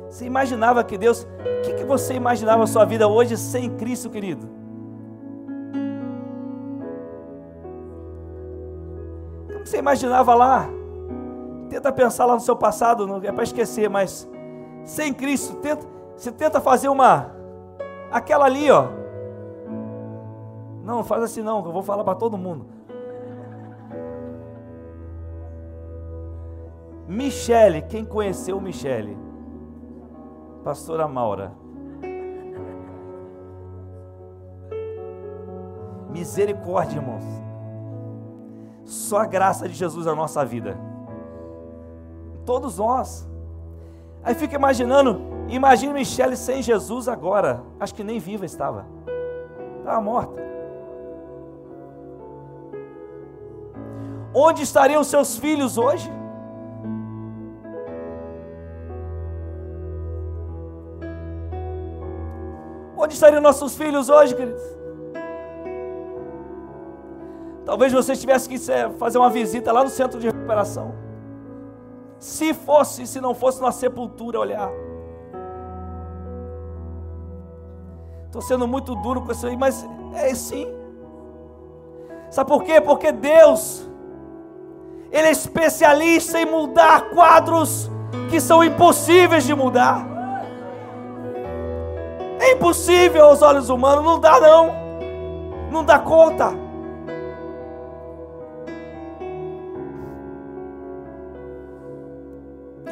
Você 0.09 0.25
imaginava 0.25 0.83
que 0.83 0.97
Deus. 0.97 1.23
O 1.23 1.61
que, 1.61 1.73
que 1.73 1.83
você 1.83 2.15
imaginava 2.15 2.63
a 2.63 2.67
sua 2.67 2.83
vida 2.83 3.07
hoje 3.07 3.37
sem 3.37 3.69
Cristo, 3.77 4.09
querido? 4.09 4.49
Como 9.51 9.65
você 9.65 9.77
imaginava 9.77 10.33
lá? 10.33 10.67
Tenta 11.69 11.91
pensar 11.91 12.25
lá 12.25 12.33
no 12.33 12.39
seu 12.39 12.55
passado, 12.55 13.05
não 13.05 13.17
é 13.17 13.31
para 13.31 13.43
esquecer, 13.43 13.87
mas 13.87 14.27
sem 14.83 15.13
Cristo, 15.13 15.55
tenta, 15.57 15.85
você 16.15 16.31
tenta 16.31 16.59
fazer 16.59 16.89
uma. 16.89 17.31
Aquela 18.11 18.45
ali, 18.45 18.71
ó. 18.71 18.87
Não, 20.83 21.03
faz 21.03 21.21
assim 21.21 21.43
não, 21.43 21.61
que 21.61 21.67
eu 21.67 21.73
vou 21.73 21.83
falar 21.83 22.03
para 22.03 22.15
todo 22.15 22.35
mundo. 22.35 22.65
Michele, 27.07 27.83
quem 27.83 28.03
conheceu 28.03 28.59
Michele? 28.59 29.28
Pastora 30.63 31.07
Maura. 31.07 31.51
Misericórdia, 36.09 36.97
irmãos. 36.97 37.23
Só 38.83 39.19
a 39.19 39.25
graça 39.25 39.67
de 39.67 39.75
Jesus 39.75 40.05
na 40.05 40.15
nossa 40.15 40.43
vida. 40.43 40.77
Todos 42.45 42.77
nós. 42.77 43.27
Aí 44.23 44.35
fica 44.35 44.55
imaginando, 44.55 45.21
imagine 45.47 45.93
Michele 45.93 46.35
sem 46.35 46.61
Jesus 46.61 47.07
agora. 47.07 47.63
Acho 47.79 47.95
que 47.95 48.03
nem 48.03 48.19
viva 48.19 48.45
estava. 48.45 48.85
Estava 49.79 50.01
morta. 50.01 50.41
Onde 54.33 54.63
estariam 54.63 55.03
seus 55.03 55.37
filhos 55.37 55.77
hoje? 55.77 56.18
Onde 63.09 63.15
estariam 63.15 63.41
nossos 63.41 63.75
filhos 63.75 64.07
hoje, 64.07 64.35
queridos? 64.35 64.61
Talvez 67.65 67.91
você 67.91 68.15
tivesse 68.15 68.47
que 68.47 68.59
fazer 68.99 69.17
uma 69.17 69.31
visita 69.31 69.71
lá 69.71 69.83
no 69.83 69.89
centro 69.89 70.19
de 70.19 70.27
recuperação. 70.27 70.93
Se 72.19 72.53
fosse, 72.53 73.07
se 73.07 73.19
não 73.19 73.33
fosse 73.33 73.59
na 73.63 73.71
sepultura 73.71 74.39
olhar. 74.39 74.69
Estou 78.27 78.43
sendo 78.43 78.67
muito 78.67 78.93
duro 78.93 79.21
com 79.23 79.31
isso 79.31 79.47
aí, 79.47 79.57
mas 79.57 79.83
é 80.13 80.35
sim. 80.35 80.67
Sabe 82.29 82.47
por 82.47 82.61
quê? 82.61 82.79
Porque 82.79 83.11
Deus, 83.11 83.89
Ele 85.11 85.29
é 85.29 85.31
especialista 85.31 86.39
em 86.39 86.45
mudar 86.45 87.09
quadros 87.09 87.89
que 88.29 88.39
são 88.39 88.63
impossíveis 88.63 89.45
de 89.45 89.55
mudar. 89.55 90.08
É 92.39 92.53
impossível 92.53 93.25
aos 93.25 93.41
olhos 93.41 93.69
humanos, 93.69 94.03
não 94.03 94.19
dá 94.19 94.39
não. 94.39 94.71
Não 95.71 95.83
dá 95.83 95.99
conta. 95.99 96.53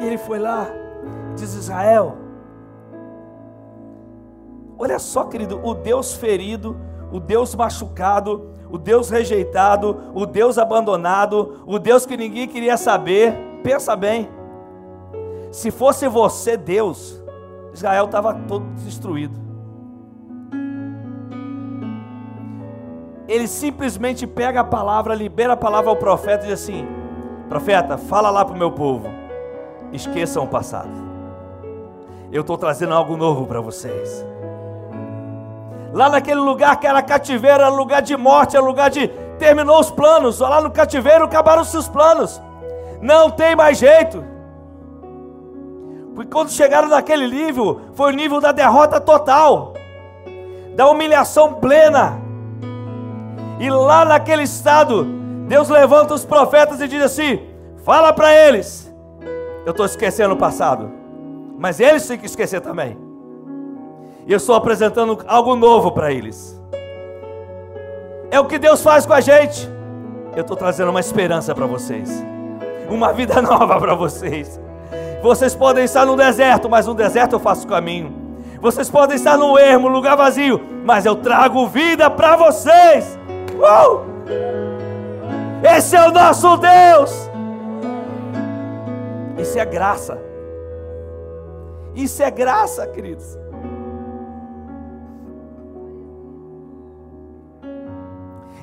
E 0.00 0.06
ele 0.06 0.18
foi 0.18 0.38
lá, 0.38 0.68
diz 1.34 1.54
Israel. 1.54 2.16
Olha 4.78 4.98
só, 4.98 5.24
querido, 5.24 5.60
o 5.64 5.74
Deus 5.74 6.14
ferido, 6.14 6.76
o 7.10 7.18
Deus 7.18 7.54
machucado, 7.54 8.52
o 8.70 8.78
Deus 8.78 9.10
rejeitado, 9.10 10.12
o 10.14 10.24
Deus 10.24 10.56
abandonado, 10.56 11.62
o 11.66 11.78
Deus 11.78 12.06
que 12.06 12.16
ninguém 12.16 12.46
queria 12.46 12.76
saber. 12.76 13.34
Pensa 13.64 13.96
bem. 13.96 14.28
Se 15.50 15.70
fosse 15.70 16.06
você, 16.06 16.56
Deus, 16.56 17.20
Israel 17.72 18.06
estava 18.06 18.34
todo 18.34 18.64
destruído. 18.76 19.48
Ele 23.28 23.46
simplesmente 23.46 24.26
pega 24.26 24.60
a 24.60 24.64
palavra, 24.64 25.14
libera 25.14 25.52
a 25.52 25.56
palavra 25.56 25.90
ao 25.90 25.96
profeta 25.96 26.44
e 26.44 26.48
diz 26.48 26.62
assim: 26.62 26.88
Profeta, 27.48 27.98
fala 27.98 28.30
lá 28.30 28.44
para 28.44 28.54
o 28.54 28.58
meu 28.58 28.72
povo, 28.72 29.08
esqueçam 29.92 30.44
o 30.44 30.48
passado. 30.48 30.90
Eu 32.32 32.40
estou 32.40 32.56
trazendo 32.56 32.94
algo 32.94 33.16
novo 33.16 33.46
para 33.46 33.60
vocês. 33.60 34.24
Lá 35.92 36.08
naquele 36.08 36.40
lugar 36.40 36.78
que 36.78 36.86
era 36.86 37.02
cativeiro, 37.02 37.62
era 37.62 37.68
lugar 37.68 38.02
de 38.02 38.16
morte, 38.16 38.56
era 38.56 38.64
lugar 38.64 38.90
de. 38.90 39.08
Terminou 39.38 39.78
os 39.78 39.90
planos, 39.90 40.40
lá 40.40 40.60
no 40.60 40.70
cativeiro 40.70 41.24
acabaram-se 41.24 41.76
os 41.76 41.88
planos. 41.88 42.40
Não 43.00 43.30
tem 43.30 43.54
mais 43.54 43.78
jeito. 43.78 44.24
Porque 46.18 46.32
quando 46.32 46.50
chegaram 46.50 46.88
naquele 46.88 47.28
nível, 47.28 47.80
foi 47.94 48.12
o 48.12 48.16
nível 48.16 48.40
da 48.40 48.50
derrota 48.50 49.00
total, 49.00 49.74
da 50.74 50.90
humilhação 50.90 51.54
plena. 51.54 52.20
E 53.60 53.70
lá 53.70 54.04
naquele 54.04 54.42
estado, 54.42 55.04
Deus 55.46 55.68
levanta 55.68 56.14
os 56.14 56.24
profetas 56.24 56.80
e 56.80 56.88
diz 56.88 57.04
assim: 57.04 57.38
fala 57.84 58.12
para 58.12 58.34
eles, 58.34 58.92
eu 59.64 59.70
estou 59.70 59.86
esquecendo 59.86 60.34
o 60.34 60.36
passado, 60.36 60.90
mas 61.56 61.78
eles 61.78 62.04
têm 62.04 62.18
que 62.18 62.26
esquecer 62.26 62.60
também. 62.60 62.98
E 64.26 64.32
eu 64.32 64.38
estou 64.38 64.56
apresentando 64.56 65.24
algo 65.28 65.54
novo 65.54 65.92
para 65.92 66.10
eles. 66.10 66.60
É 68.28 68.40
o 68.40 68.44
que 68.46 68.58
Deus 68.58 68.82
faz 68.82 69.06
com 69.06 69.12
a 69.12 69.20
gente. 69.20 69.70
Eu 70.34 70.40
estou 70.40 70.56
trazendo 70.56 70.90
uma 70.90 70.98
esperança 70.98 71.54
para 71.54 71.66
vocês, 71.66 72.10
uma 72.90 73.12
vida 73.12 73.38
nova 73.40 73.78
para 73.78 73.94
vocês. 73.94 74.60
Vocês 75.22 75.54
podem 75.54 75.84
estar 75.84 76.06
no 76.06 76.16
deserto, 76.16 76.68
mas 76.68 76.86
no 76.86 76.94
deserto 76.94 77.34
eu 77.34 77.40
faço 77.40 77.66
caminho. 77.66 78.14
Vocês 78.60 78.90
podem 78.90 79.16
estar 79.16 79.36
no 79.36 79.58
ermo, 79.58 79.88
lugar 79.88 80.16
vazio, 80.16 80.60
mas 80.84 81.06
eu 81.06 81.16
trago 81.16 81.66
vida 81.68 82.10
para 82.10 82.36
vocês. 82.36 83.18
Uh! 83.54 84.18
Esse 85.62 85.96
é 85.96 86.08
o 86.08 86.12
nosso 86.12 86.56
Deus. 86.56 87.30
Isso 89.38 89.58
é 89.58 89.64
graça. 89.64 90.18
Isso 91.94 92.22
é 92.22 92.30
graça, 92.30 92.86
queridos. 92.86 93.38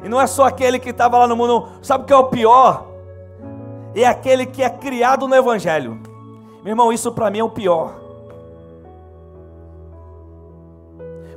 E 0.04 0.10
não 0.10 0.22
é 0.22 0.28
só 0.28 0.46
aquele 0.46 0.78
que 0.78 0.90
estava 0.90 1.18
lá 1.18 1.28
no 1.28 1.36
mundo, 1.36 1.68
sabe 1.82 2.04
o 2.04 2.08
que 2.08 2.14
é 2.14 2.18
o 2.18 2.26
pior? 2.26 2.86
É 3.96 4.06
aquele 4.06 4.46
que 4.46 4.62
é 4.62 4.70
criado 4.70 5.28
no 5.28 5.36
Evangelho. 5.36 6.00
Meu 6.65 6.71
irmão, 6.71 6.91
isso 6.91 7.12
para 7.12 7.30
mim 7.30 7.38
é 7.38 7.43
o 7.43 7.49
pior. 7.51 7.93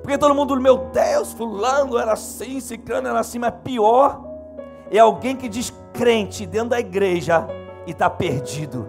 Porque 0.01 0.17
todo 0.17 0.35
mundo, 0.35 0.59
meu 0.59 0.87
Deus, 0.91 1.35
fulano 1.35 1.99
era 1.99 2.15
assim, 2.15 2.59
ciclano 2.61 3.09
era 3.09 3.21
assim, 3.21 3.39
mas 3.39 3.53
pior 3.63 4.25
é 4.91 4.99
alguém 4.99 5.37
que 5.37 5.47
diz 5.47 5.71
crente 5.93 6.47
dentro 6.47 6.71
da 6.71 6.81
igreja 6.81 7.47
e 7.87 7.91
está 7.91 8.09
perdido. 8.09 8.89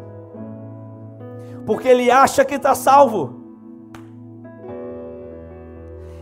Porque 1.65 1.89
ele 1.89 2.09
acha 2.09 2.45
que 2.45 2.55
está 2.55 2.73
salvo. 2.73 3.37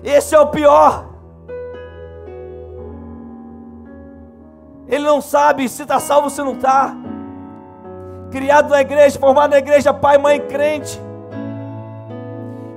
Esse 0.03 0.33
é 0.33 0.39
o 0.39 0.47
pior. 0.47 1.09
Ele 4.87 5.05
não 5.05 5.21
sabe 5.21 5.69
se 5.69 5.83
está 5.83 5.99
salvo 5.99 6.23
ou 6.23 6.29
se 6.31 6.41
não 6.41 6.53
está 6.53 6.97
criado 8.31 8.69
na 8.69 8.81
igreja, 8.81 9.19
formado 9.19 9.51
na 9.51 9.57
igreja, 9.57 9.93
pai, 9.93 10.17
mãe, 10.17 10.39
crente. 10.39 10.99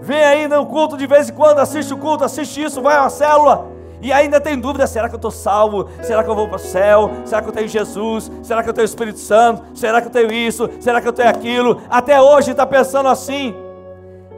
Vem 0.01 0.25
aí 0.25 0.49
no 0.49 0.67
culto 0.67 0.97
de 0.97 1.07
vez 1.07 1.29
em 1.29 1.33
quando, 1.33 1.59
assiste 1.59 1.93
o 1.93 1.99
culto, 1.99 2.25
assiste 2.25 2.63
isso, 2.63 2.81
vai 2.81 2.97
a 2.97 3.03
uma 3.03 3.11
célula. 3.11 3.69
E 4.03 4.13
ainda 4.13 4.41
tem 4.41 4.59
dúvida: 4.59 4.87
será 4.87 5.09
que 5.09 5.15
eu 5.15 5.19
estou 5.19 5.31
salvo? 5.31 5.89
Será 6.03 6.25
que 6.25 6.31
eu 6.31 6.35
vou 6.35 6.49
para 6.49 6.57
o 6.57 6.59
céu? 6.59 7.11
Será 7.25 7.43
que 7.43 7.49
eu 7.49 7.53
tenho 7.53 7.69
Jesus? 7.69 8.31
Será 8.43 8.63
que 8.63 8.69
eu 8.69 8.73
tenho 8.73 8.87
o 8.87 8.89
Espírito 8.89 9.19
Santo? 9.19 9.63
Será 9.75 10.01
que 10.01 10.09
eu 10.09 10.13
tenho 10.13 10.33
isso? 10.33 10.69
Será 10.81 11.01
que 11.01 11.09
eu 11.09 11.13
tenho 11.13 11.29
aquilo? 11.29 11.83
Até 11.91 12.21
hoje 12.21 12.53
está 12.53 12.67
pensando 12.67 13.09
assim. 13.09 13.55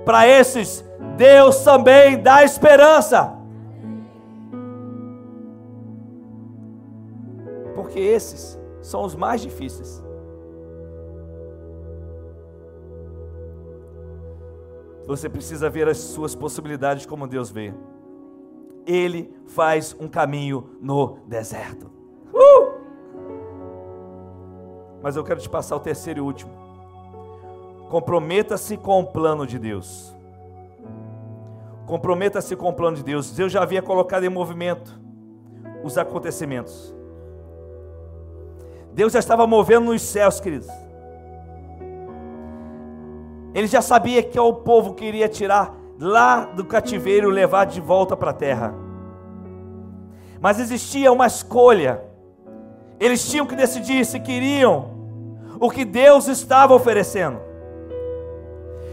Para 0.04 0.26
esses, 0.26 0.84
Deus 1.16 1.62
também 1.62 2.20
dá 2.20 2.42
esperança. 2.42 3.34
Porque 7.76 8.00
esses 8.00 8.58
são 8.80 9.04
os 9.04 9.14
mais 9.14 9.40
difíceis. 9.40 10.02
Você 15.06 15.28
precisa 15.28 15.68
ver 15.68 15.88
as 15.88 15.98
suas 15.98 16.34
possibilidades 16.34 17.06
como 17.06 17.26
Deus 17.26 17.50
vê. 17.50 17.74
Ele 18.86 19.34
faz 19.46 19.94
um 19.98 20.08
caminho 20.08 20.76
no 20.80 21.18
deserto. 21.26 21.90
Uh! 22.32 22.80
Mas 25.02 25.16
eu 25.16 25.24
quero 25.24 25.40
te 25.40 25.48
passar 25.48 25.76
o 25.76 25.80
terceiro 25.80 26.20
e 26.20 26.22
último. 26.22 26.52
Comprometa-se 27.88 28.76
com 28.76 29.00
o 29.00 29.06
plano 29.06 29.46
de 29.46 29.58
Deus. 29.58 30.16
Comprometa-se 31.86 32.56
com 32.56 32.68
o 32.68 32.72
plano 32.72 32.96
de 32.96 33.02
Deus. 33.02 33.30
Deus 33.32 33.52
já 33.52 33.62
havia 33.62 33.82
colocado 33.82 34.24
em 34.24 34.28
movimento 34.28 34.98
os 35.82 35.98
acontecimentos. 35.98 36.94
Deus 38.94 39.12
já 39.12 39.18
estava 39.18 39.46
movendo 39.46 39.86
nos 39.86 40.02
céus, 40.02 40.40
queridos. 40.40 40.68
Ele 43.54 43.66
já 43.66 43.82
sabia 43.82 44.22
que 44.22 44.38
é 44.38 44.40
o 44.40 44.54
povo 44.54 44.94
que 44.94 45.04
iria 45.04 45.28
tirar 45.28 45.74
lá 45.98 46.44
do 46.44 46.64
cativeiro 46.64 47.30
e 47.30 47.32
levar 47.32 47.66
de 47.66 47.80
volta 47.80 48.16
para 48.16 48.30
a 48.30 48.34
terra. 48.34 48.74
Mas 50.40 50.58
existia 50.58 51.12
uma 51.12 51.26
escolha. 51.26 52.02
Eles 52.98 53.28
tinham 53.30 53.46
que 53.46 53.54
decidir 53.54 54.04
se 54.04 54.18
queriam 54.18 54.90
o 55.60 55.70
que 55.70 55.84
Deus 55.84 56.26
estava 56.28 56.74
oferecendo. 56.74 57.40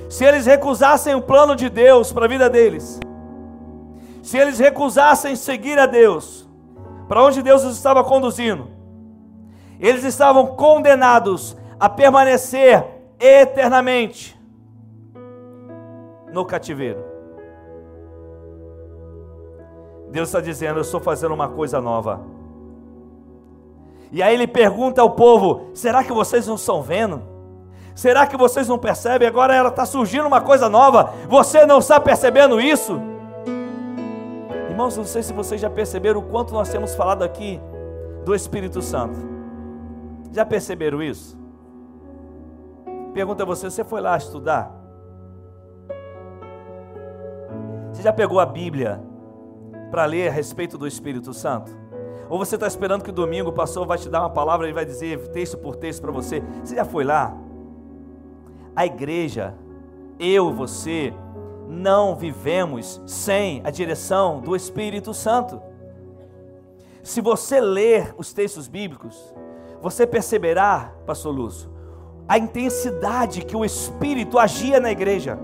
Se 0.09 0.25
eles 0.25 0.45
recusassem 0.45 1.15
o 1.15 1.21
plano 1.21 1.55
de 1.55 1.69
Deus 1.69 2.11
para 2.11 2.25
a 2.25 2.27
vida 2.27 2.49
deles, 2.49 2.99
se 4.21 4.37
eles 4.37 4.59
recusassem 4.59 5.35
seguir 5.35 5.79
a 5.79 5.85
Deus, 5.85 6.47
para 7.07 7.23
onde 7.23 7.41
Deus 7.41 7.63
os 7.63 7.75
estava 7.75 8.03
conduzindo, 8.03 8.67
eles 9.79 10.03
estavam 10.03 10.47
condenados 10.47 11.55
a 11.79 11.87
permanecer 11.87 12.85
eternamente 13.19 14.38
no 16.31 16.45
cativeiro. 16.45 17.03
Deus 20.11 20.29
está 20.29 20.41
dizendo: 20.41 20.77
Eu 20.77 20.81
estou 20.81 20.99
fazendo 20.99 21.33
uma 21.33 21.47
coisa 21.47 21.79
nova. 21.79 22.21
E 24.11 24.23
aí 24.23 24.33
ele 24.33 24.47
pergunta 24.47 25.01
ao 25.01 25.11
povo: 25.11 25.69
Será 25.73 26.03
que 26.03 26.11
vocês 26.11 26.47
não 26.47 26.55
estão 26.55 26.81
vendo? 26.81 27.21
Será 27.95 28.25
que 28.25 28.37
vocês 28.37 28.67
não 28.67 28.77
percebem? 28.77 29.27
Agora 29.27 29.53
ela 29.53 29.69
está 29.69 29.85
surgindo 29.85 30.27
uma 30.27 30.41
coisa 30.41 30.69
nova. 30.69 31.13
Você 31.27 31.65
não 31.65 31.79
está 31.79 31.99
percebendo 31.99 32.59
isso? 32.59 32.99
Irmãos, 34.69 34.95
não 34.95 35.03
sei 35.03 35.21
se 35.21 35.33
vocês 35.33 35.59
já 35.59 35.69
perceberam 35.69 36.21
o 36.21 36.23
quanto 36.23 36.53
nós 36.53 36.69
temos 36.69 36.95
falado 36.95 37.23
aqui 37.23 37.59
do 38.23 38.33
Espírito 38.33 38.81
Santo. 38.81 39.19
Já 40.31 40.45
perceberam 40.45 41.03
isso? 41.03 41.37
Pergunta 43.13 43.43
a 43.43 43.45
você: 43.45 43.69
você 43.69 43.83
foi 43.83 44.01
lá 44.01 44.15
estudar? 44.17 44.78
Você 47.99 48.03
já 48.03 48.13
pegou 48.13 48.39
a 48.39 48.45
Bíblia 48.45 49.03
para 49.91 50.05
ler 50.05 50.29
a 50.29 50.31
respeito 50.31 50.77
do 50.77 50.87
Espírito 50.87 51.33
Santo? 51.33 51.77
Ou 52.29 52.37
você 52.37 52.55
está 52.55 52.65
esperando 52.65 53.03
que 53.03 53.11
domingo 53.11 53.49
o 53.49 53.53
pastor 53.53 53.85
vai 53.85 53.97
te 53.97 54.07
dar 54.07 54.21
uma 54.21 54.29
palavra 54.29 54.69
e 54.69 54.71
vai 54.71 54.85
dizer 54.85 55.27
texto 55.33 55.57
por 55.57 55.75
texto 55.75 56.01
para 56.01 56.09
você? 56.09 56.41
Você 56.63 56.77
já 56.77 56.85
foi 56.85 57.03
lá? 57.03 57.35
A 58.73 58.85
igreja, 58.85 59.53
eu, 60.17 60.53
você, 60.53 61.13
não 61.67 62.15
vivemos 62.15 63.01
sem 63.05 63.59
a 63.65 63.69
direção 63.69 64.39
do 64.39 64.55
Espírito 64.55 65.13
Santo. 65.13 65.61
Se 67.03 67.19
você 67.19 67.59
ler 67.59 68.15
os 68.17 68.31
textos 68.31 68.69
bíblicos, 68.69 69.35
você 69.81 70.07
perceberá, 70.07 70.93
pastor 71.05 71.35
Lúcio, 71.35 71.69
a 72.29 72.37
intensidade 72.37 73.43
que 73.43 73.57
o 73.57 73.65
Espírito 73.65 74.39
agia 74.39 74.79
na 74.79 74.89
igreja 74.89 75.37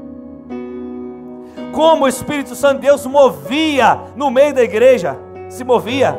como 1.76 2.06
o 2.06 2.08
Espírito 2.08 2.56
Santo 2.56 2.76
de 2.76 2.88
Deus 2.88 3.06
movia 3.06 4.00
no 4.16 4.32
meio 4.32 4.54
da 4.54 4.64
igreja, 4.64 5.18
se 5.50 5.62
movia. 5.66 6.18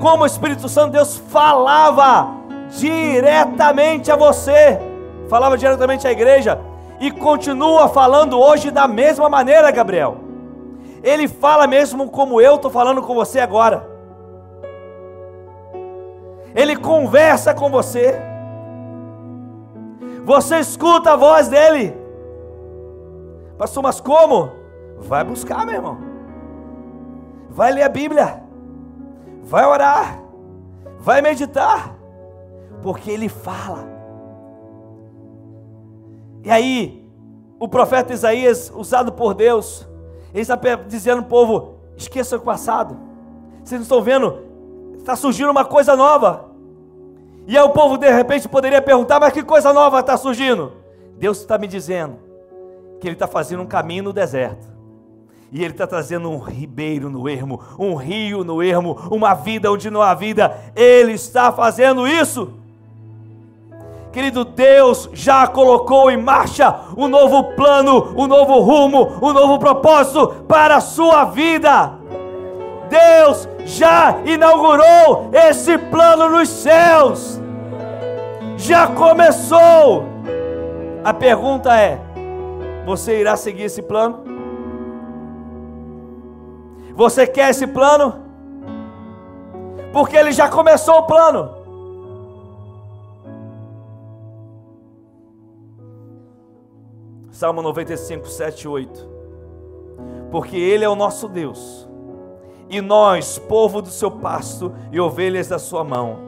Como 0.00 0.24
o 0.24 0.26
Espírito 0.26 0.68
Santo 0.68 0.86
de 0.86 0.96
Deus 0.96 1.16
falava 1.16 2.34
diretamente 2.76 4.10
a 4.10 4.16
você, 4.16 4.80
falava 5.28 5.56
diretamente 5.56 6.06
à 6.08 6.10
igreja 6.10 6.60
e 6.98 7.12
continua 7.12 7.88
falando 7.88 8.40
hoje 8.40 8.72
da 8.72 8.88
mesma 8.88 9.28
maneira, 9.28 9.70
Gabriel. 9.70 10.16
Ele 11.00 11.28
fala 11.28 11.68
mesmo 11.68 12.10
como 12.10 12.40
eu 12.40 12.56
estou 12.56 12.72
falando 12.72 13.02
com 13.02 13.14
você 13.14 13.38
agora. 13.38 13.88
Ele 16.56 16.74
conversa 16.74 17.54
com 17.54 17.70
você. 17.70 18.20
Você 20.24 20.58
escuta 20.58 21.12
a 21.12 21.16
voz 21.16 21.46
dele. 21.46 21.99
Pastor, 23.60 23.82
mas 23.82 24.00
como? 24.00 24.52
Vai 25.00 25.22
buscar, 25.22 25.66
meu 25.66 25.74
irmão. 25.74 25.98
Vai 27.50 27.70
ler 27.70 27.82
a 27.82 27.90
Bíblia. 27.90 28.42
Vai 29.42 29.66
orar. 29.66 30.18
Vai 30.98 31.20
meditar. 31.20 31.94
Porque 32.82 33.10
ele 33.10 33.28
fala. 33.28 33.84
E 36.42 36.50
aí, 36.50 37.06
o 37.58 37.68
profeta 37.68 38.14
Isaías, 38.14 38.72
usado 38.74 39.12
por 39.12 39.34
Deus, 39.34 39.86
ele 40.32 40.40
está 40.40 40.56
dizendo 40.88 41.18
ao 41.18 41.28
povo: 41.28 41.74
esqueça 41.98 42.38
o 42.38 42.40
passado. 42.40 42.96
Vocês 43.62 43.78
não 43.78 43.82
estão 43.82 44.00
vendo? 44.00 44.38
Está 44.96 45.14
surgindo 45.14 45.50
uma 45.50 45.66
coisa 45.66 45.94
nova. 45.94 46.46
E 47.46 47.58
aí 47.58 47.62
o 47.62 47.68
povo 47.68 47.98
de 47.98 48.10
repente 48.10 48.48
poderia 48.48 48.80
perguntar: 48.80 49.20
mas 49.20 49.34
que 49.34 49.42
coisa 49.42 49.70
nova 49.70 50.00
está 50.00 50.16
surgindo? 50.16 50.72
Deus 51.18 51.40
está 51.40 51.58
me 51.58 51.66
dizendo 51.66 52.29
que 53.00 53.08
Ele 53.08 53.14
está 53.14 53.26
fazendo 53.26 53.62
um 53.62 53.66
caminho 53.66 54.04
no 54.04 54.12
deserto. 54.12 54.68
E 55.50 55.64
Ele 55.64 55.72
está 55.72 55.86
trazendo 55.86 56.30
um 56.30 56.38
ribeiro 56.38 57.10
no 57.10 57.28
ermo, 57.28 57.60
um 57.78 57.94
rio 57.94 58.44
no 58.44 58.62
ermo, 58.62 58.96
uma 59.10 59.34
vida 59.34 59.70
onde 59.72 59.90
não 59.90 60.02
há 60.02 60.14
vida. 60.14 60.56
Ele 60.76 61.12
está 61.12 61.50
fazendo 61.50 62.06
isso. 62.06 62.52
Querido 64.12 64.44
Deus 64.44 65.08
já 65.12 65.46
colocou 65.46 66.10
em 66.10 66.16
marcha 66.16 66.80
um 66.96 67.06
novo 67.06 67.54
plano, 67.54 68.12
um 68.16 68.26
novo 68.26 68.60
rumo, 68.60 69.18
um 69.22 69.32
novo 69.32 69.58
propósito 69.58 70.44
para 70.48 70.76
a 70.76 70.80
sua 70.80 71.24
vida. 71.26 71.92
Deus 72.88 73.48
já 73.64 74.16
inaugurou 74.24 75.30
esse 75.32 75.78
plano 75.78 76.28
nos 76.28 76.48
céus. 76.48 77.40
Já 78.56 78.88
começou. 78.88 80.04
A 81.04 81.14
pergunta 81.14 81.74
é: 81.76 82.00
você 82.90 83.20
irá 83.20 83.36
seguir 83.36 83.62
esse 83.62 83.80
plano? 83.80 84.24
Você 86.96 87.24
quer 87.24 87.50
esse 87.50 87.64
plano? 87.64 88.20
Porque 89.92 90.16
ele 90.16 90.32
já 90.32 90.48
começou 90.48 90.96
o 90.96 91.06
plano. 91.06 91.60
Salmo 97.30 97.62
95, 97.62 98.26
7 98.26 98.66
8. 98.66 99.08
Porque 100.32 100.56
Ele 100.56 100.84
é 100.84 100.88
o 100.88 100.96
nosso 100.96 101.28
Deus, 101.28 101.88
e 102.68 102.80
nós, 102.80 103.38
povo 103.38 103.80
do 103.80 103.88
seu 103.88 104.10
pasto 104.10 104.72
e 104.92 105.00
ovelhas 105.00 105.48
da 105.48 105.58
sua 105.58 105.82
mão. 105.82 106.18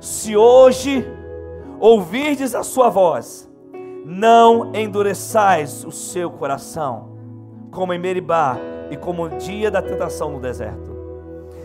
Se 0.00 0.36
hoje 0.36 1.06
ouvirdes 1.78 2.54
a 2.54 2.62
sua 2.62 2.88
voz, 2.88 3.48
não 4.08 4.70
endureçais 4.72 5.84
o 5.84 5.90
seu 5.90 6.30
coração, 6.30 7.08
como 7.72 7.92
em 7.92 7.98
Meribá 7.98 8.56
e 8.88 8.96
como 8.96 9.28
no 9.28 9.36
dia 9.36 9.68
da 9.68 9.82
tentação 9.82 10.30
no 10.30 10.38
deserto. 10.38 10.94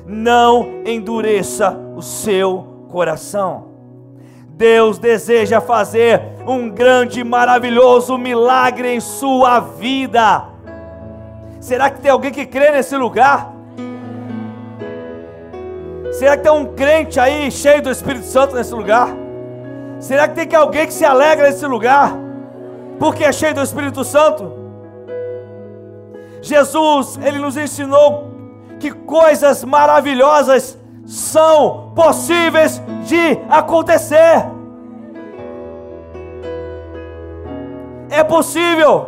Não 0.08 0.82
endureça 0.84 1.78
o 1.96 2.02
seu 2.02 2.88
coração. 2.90 3.66
Deus 4.50 4.98
deseja 4.98 5.62
fazer 5.62 6.20
um 6.48 6.68
grande, 6.68 7.24
maravilhoso 7.24 8.18
milagre 8.18 8.92
em 8.92 9.00
sua 9.00 9.60
vida. 9.60 10.46
Será 11.60 11.92
que 11.92 12.02
tem 12.02 12.10
alguém 12.10 12.32
que 12.32 12.48
crê 12.48 12.72
nesse 12.72 12.98
lugar? 12.98 13.54
Será 16.12 16.36
que 16.36 16.42
tem 16.42 16.52
um 16.52 16.74
crente 16.74 17.20
aí 17.20 17.52
cheio 17.52 17.84
do 17.84 17.92
Espírito 17.92 18.26
Santo 18.26 18.56
nesse 18.56 18.74
lugar? 18.74 19.10
Será 20.00 20.28
que 20.28 20.44
tem 20.44 20.58
alguém 20.58 20.88
que 20.88 20.94
se 20.94 21.06
alegra 21.06 21.46
nesse 21.46 21.68
lugar? 21.68 22.31
Porque 23.02 23.24
é 23.24 23.32
cheio 23.32 23.56
do 23.56 23.64
Espírito 23.64 24.04
Santo. 24.04 24.54
Jesus, 26.40 27.20
ele 27.24 27.40
nos 27.40 27.58
ensinou 27.58 28.30
que 28.80 28.92
coisas 28.92 29.64
maravilhosas 29.64 30.78
são 31.04 31.94
possíveis 31.96 32.80
de 33.08 33.40
acontecer. 33.50 34.46
É 38.08 38.24
possível. 38.24 39.08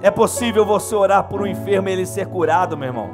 É 0.00 0.10
possível 0.10 0.64
você 0.64 0.94
orar 0.94 1.24
por 1.24 1.42
um 1.42 1.46
enfermo 1.46 1.90
e 1.90 1.92
ele 1.92 2.06
ser 2.06 2.26
curado, 2.26 2.74
meu 2.74 2.88
irmão. 2.88 3.10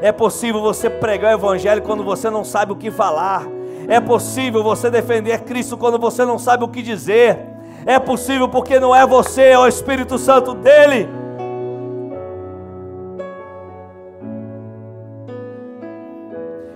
É 0.00 0.12
possível 0.12 0.60
você 0.60 0.88
pregar 0.88 1.32
o 1.32 1.38
evangelho 1.38 1.82
quando 1.82 2.04
você 2.04 2.30
não 2.30 2.44
sabe 2.44 2.70
o 2.70 2.76
que 2.76 2.92
falar. 2.92 3.48
É 3.88 3.98
possível 3.98 4.62
você 4.62 4.88
defender 4.88 5.40
Cristo 5.40 5.76
quando 5.76 5.98
você 5.98 6.24
não 6.24 6.38
sabe 6.38 6.62
o 6.62 6.68
que 6.68 6.82
dizer. 6.82 7.51
É 7.84 7.98
possível 7.98 8.48
porque 8.48 8.78
não 8.78 8.94
é 8.94 9.06
você, 9.06 9.42
é 9.42 9.58
o 9.58 9.66
Espírito 9.66 10.18
Santo 10.18 10.54
dele. 10.54 11.08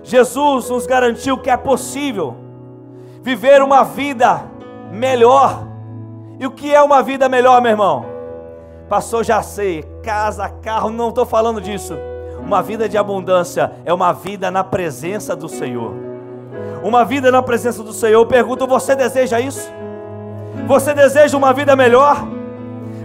Jesus 0.03 0.69
nos 0.69 0.87
garantiu 0.87 1.37
que 1.37 1.49
é 1.49 1.57
possível 1.57 2.35
viver 3.21 3.61
uma 3.61 3.83
vida 3.83 4.41
melhor. 4.91 5.67
E 6.39 6.45
o 6.45 6.51
que 6.51 6.73
é 6.73 6.81
uma 6.81 7.03
vida 7.03 7.27
melhor, 7.27 7.61
meu 7.61 7.71
irmão? 7.71 8.05
Pastor, 8.87 9.25
já 9.25 9.41
sei, 9.41 9.83
casa, 10.03 10.47
carro, 10.47 10.89
não 10.89 11.09
estou 11.09 11.25
falando 11.25 11.59
disso. 11.59 11.93
Uma 12.39 12.61
vida 12.61 12.87
de 12.87 12.97
abundância 12.97 13.73
é 13.83 13.93
uma 13.93 14.13
vida 14.13 14.49
na 14.49 14.63
presença 14.63 15.35
do 15.35 15.49
Senhor. 15.49 15.93
Uma 16.81 17.03
vida 17.03 17.29
na 17.29 17.41
presença 17.41 17.83
do 17.83 17.91
Senhor. 17.91 18.21
Eu 18.21 18.25
pergunto: 18.25 18.65
você 18.65 18.95
deseja 18.95 19.41
isso? 19.41 19.69
Você 20.67 20.93
deseja 20.93 21.37
uma 21.37 21.53
vida 21.53 21.75
melhor? 21.75 22.27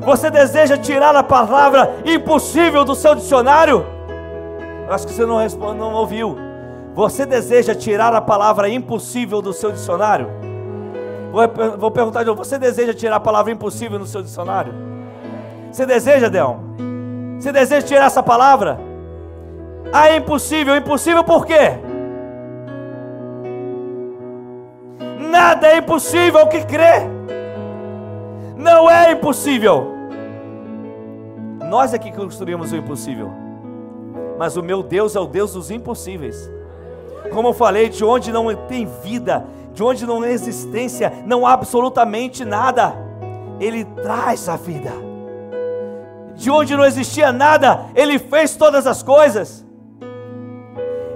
Você 0.01 0.29
deseja 0.31 0.77
tirar 0.77 1.15
a 1.15 1.23
palavra 1.23 1.95
impossível 2.05 2.85
do 2.85 2.95
seu 2.95 3.15
dicionário? 3.15 3.87
Acho 4.91 5.07
que 5.07 5.13
você 5.13 5.25
não, 5.25 5.39
responde, 5.39 5.79
não 5.79 5.93
ouviu. 5.95 6.37
Você 6.93 7.25
deseja 7.25 7.73
tirar 7.75 8.13
a 8.15 8.21
palavra 8.21 8.69
impossível 8.69 9.41
do 9.41 9.53
seu 9.53 9.71
dicionário? 9.71 10.29
Vou, 11.31 11.79
vou 11.79 11.91
perguntar 11.93 12.21
de 12.21 12.27
novo: 12.27 12.45
você 12.45 12.59
deseja 12.59 12.93
tirar 12.93 13.17
a 13.17 13.21
palavra 13.21 13.53
impossível 13.53 13.99
no 13.99 14.07
seu 14.07 14.23
dicionário? 14.23 14.75
Você 15.71 15.87
deseja, 15.87 16.29
Deão? 16.29 16.61
Você 17.39 17.53
deseja 17.53 17.87
tirar 17.87 18.07
essa 18.07 18.23
palavra? 18.23 18.79
Ah, 19.93 20.09
é 20.09 20.17
impossível. 20.17 20.77
Impossível 20.77 21.23
por 21.23 21.47
quê? 21.47 21.79
Nada 25.31 25.69
é 25.69 25.79
impossível 25.79 26.47
que 26.49 26.65
crê. 26.65 27.22
Não 28.63 28.89
é 28.89 29.11
impossível. 29.11 29.93
Nós 31.69 31.93
é 31.93 31.99
que 31.99 32.13
construímos 32.13 32.71
o 32.71 32.77
impossível. 32.77 33.29
Mas 34.39 34.57
o 34.57 34.63
meu 34.63 34.85
Deus 34.85 35.17
é 35.17 35.21
o 35.21 35.27
Deus 35.27 35.53
dos 35.53 35.69
impossíveis. 35.69 36.49
Como 37.33 37.49
eu 37.49 37.53
falei, 37.53 37.89
de 37.89 38.05
onde 38.05 38.31
não 38.31 38.55
tem 38.55 38.87
vida, 39.03 39.45
de 39.75 39.83
onde 39.83 40.07
não 40.07 40.23
há 40.23 40.31
existência, 40.31 41.13
não 41.27 41.45
há 41.45 41.55
absolutamente 41.55 42.45
nada. 42.45 42.95
Ele 43.59 43.85
traz 43.85 44.49
a 44.49 44.57
vida. 44.57 44.93
De 46.37 46.49
onde 46.49 46.77
não 46.77 46.85
existia 46.85 47.33
nada, 47.33 47.87
Ele 47.97 48.17
fez 48.17 48.55
todas 48.55 48.87
as 48.87 49.03
coisas. 49.03 49.67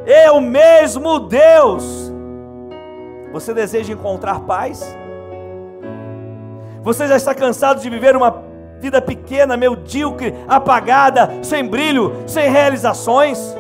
É 0.05 0.33
o 0.33 0.41
mesmo 0.41 1.21
Deus. 1.21 2.13
Você 3.33 3.55
deseja 3.55 3.93
encontrar 3.93 4.41
paz? 4.41 4.97
Você 6.87 7.09
já 7.09 7.17
está 7.17 7.35
cansado 7.35 7.81
de 7.81 7.91
viver 7.91 8.15
uma 8.15 8.45
vida 8.79 9.03
pequena, 9.03 9.57
medíocre, 9.57 10.33
apagada, 10.47 11.43
sem 11.43 11.67
brilho, 11.67 12.23
sem 12.29 12.49
realizações? 12.49 13.57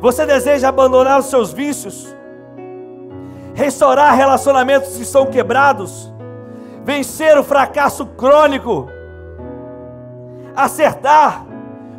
Você 0.00 0.24
deseja 0.24 0.70
abandonar 0.70 1.18
os 1.18 1.26
seus 1.26 1.52
vícios? 1.52 2.16
Restaurar 3.52 4.16
relacionamentos 4.16 4.96
que 4.96 5.02
estão 5.02 5.26
quebrados? 5.26 6.10
Vencer 6.82 7.36
o 7.36 7.44
fracasso 7.44 8.06
crônico? 8.06 8.88
Acertar? 10.56 11.44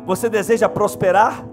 Você 0.04 0.28
deseja 0.28 0.68
prosperar? 0.68 1.44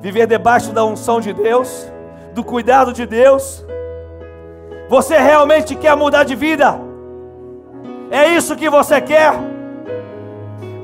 Viver 0.00 0.26
debaixo 0.26 0.72
da 0.72 0.84
unção 0.84 1.20
de 1.20 1.32
Deus? 1.32 1.86
Do 2.32 2.42
cuidado 2.42 2.92
de 2.92 3.06
Deus? 3.06 3.63
Você 4.94 5.18
realmente 5.18 5.74
quer 5.74 5.96
mudar 5.96 6.22
de 6.22 6.36
vida? 6.36 6.78
É 8.12 8.28
isso 8.28 8.54
que 8.54 8.70
você 8.70 9.00
quer? 9.00 9.32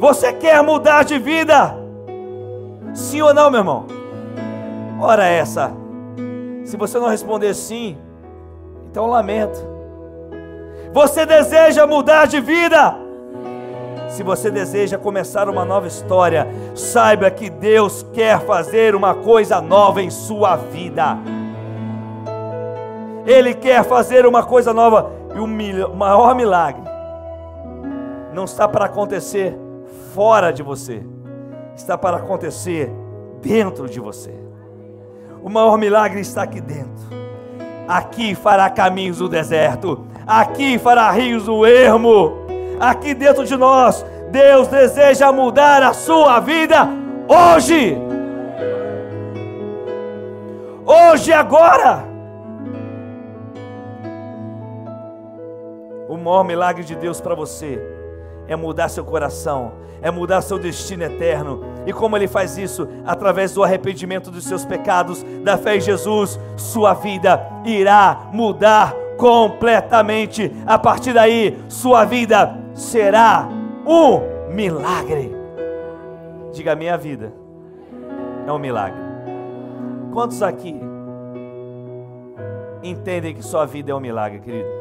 Você 0.01 0.33
quer 0.33 0.61
mudar 0.65 1.05
de 1.05 1.17
vida? 1.17 1.77
Sim 2.93 3.23
ou 3.23 3.33
não, 3.33 3.49
meu 3.53 3.61
irmão? 3.61 3.87
Ora 5.01 5.25
essa. 5.27 5.71
Se 6.65 6.77
você 6.77 6.99
não 6.99 7.07
responder 7.07 7.55
sim, 7.55 7.97
então 8.91 9.07
lamento. 9.07 9.65
Você 10.93 11.25
deseja 11.25 11.87
mudar 11.87 12.27
de 12.27 12.41
vida? 12.41 12.97
Se 14.09 14.25
você 14.25 14.51
deseja 14.51 14.99
começar 14.99 15.49
uma 15.49 15.65
nova 15.65 15.87
história, 15.87 16.49
saiba 16.75 17.31
que 17.31 17.49
Deus 17.49 18.05
quer 18.13 18.41
fazer 18.41 18.97
uma 18.97 19.15
coisa 19.15 19.61
nova 19.61 20.03
em 20.03 20.11
sua 20.11 20.57
vida. 20.57 21.17
Ele 23.27 23.55
quer 23.55 23.85
fazer 23.85 24.27
uma 24.27 24.43
coisa 24.43 24.73
nova 24.73 25.11
e 25.35 25.39
o 25.39 25.95
maior 25.95 26.35
milagre 26.35 26.91
não 28.33 28.45
está 28.45 28.67
para 28.69 28.87
acontecer 28.87 29.57
fora 30.15 30.53
de 30.53 30.63
você, 30.63 31.03
está 31.75 31.99
para 31.99 32.17
acontecer 32.17 32.91
dentro 33.43 33.89
de 33.89 34.01
você. 34.01 34.35
O 35.43 35.49
maior 35.49 35.77
milagre 35.79 36.21
está 36.21 36.43
aqui 36.43 36.61
dentro. 36.61 37.09
Aqui 37.89 38.35
fará 38.35 38.71
caminhos 38.71 39.19
do 39.19 39.29
deserto, 39.29 40.07
aqui 40.27 40.79
fará 40.79 41.11
rios 41.11 41.45
do 41.45 41.67
ermo. 41.67 42.41
Aqui 42.79 43.15
dentro 43.15 43.45
de 43.45 43.57
nós, 43.57 44.05
Deus 44.31 44.69
deseja 44.69 45.33
mudar 45.33 45.83
a 45.83 45.93
sua 45.93 46.39
vida 46.41 46.89
hoje. 47.29 47.97
Hoje, 50.87 51.33
agora. 51.33 52.10
Maior 56.31 56.45
milagre 56.45 56.85
de 56.85 56.95
Deus 56.95 57.21
para 57.21 57.35
você 57.35 57.81
é 58.47 58.57
mudar 58.57 58.89
seu 58.89 59.05
coração, 59.05 59.73
é 60.03 60.11
mudar 60.11 60.43
seu 60.43 60.59
destino 60.59 61.05
eterno. 61.05 61.63
E 61.87 61.93
como 61.93 62.17
ele 62.17 62.27
faz 62.27 62.59
isso? 62.59 62.89
Através 63.05 63.55
do 63.55 63.63
arrependimento 63.63 64.31
dos 64.31 64.45
seus 64.45 64.65
pecados, 64.65 65.25
da 65.45 65.57
fé 65.57 65.77
em 65.77 65.81
Jesus, 65.81 66.39
sua 66.57 66.95
vida 66.95 67.41
irá 67.65 68.29
mudar 68.33 68.95
completamente. 69.17 70.53
A 70.67 70.79
partir 70.79 71.13
daí, 71.13 71.57
sua 71.69 72.05
vida 72.05 72.59
será 72.75 73.49
um 73.87 74.53
milagre. 74.53 75.35
Diga: 76.53 76.75
minha 76.75 76.97
vida 76.97 77.33
é 78.47 78.53
um 78.53 78.59
milagre. 78.59 79.01
Quantos 80.13 80.43
aqui 80.43 80.75
entendem 82.83 83.35
que 83.35 83.43
sua 83.43 83.65
vida 83.65 83.93
é 83.93 83.95
um 83.95 84.01
milagre, 84.01 84.41
querido? 84.41 84.80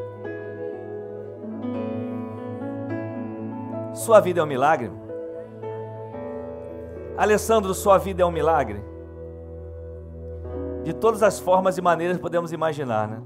Sua 3.92 4.20
vida 4.20 4.40
é 4.40 4.42
um 4.42 4.46
milagre? 4.46 4.90
Alessandro, 7.16 7.74
sua 7.74 7.98
vida 7.98 8.22
é 8.22 8.26
um 8.26 8.30
milagre? 8.30 8.82
De 10.84 10.94
todas 10.94 11.22
as 11.22 11.38
formas 11.38 11.76
e 11.76 11.82
maneiras 11.82 12.18
podemos 12.18 12.52
imaginar, 12.52 13.08
né? 13.08 13.22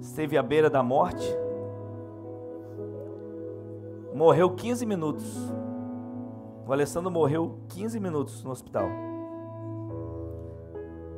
Esteve 0.00 0.36
à 0.36 0.42
beira 0.42 0.68
da 0.68 0.82
morte, 0.82 1.24
morreu 4.14 4.50
15 4.50 4.84
minutos. 4.84 5.52
O 6.66 6.72
Alessandro 6.72 7.10
morreu 7.10 7.58
15 7.68 8.00
minutos 8.00 8.42
no 8.42 8.50
hospital. 8.50 8.88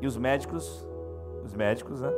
E 0.01 0.07
os 0.07 0.17
médicos, 0.19 0.87
os 1.45 1.55
médicos, 1.55 2.01
né? 2.01 2.11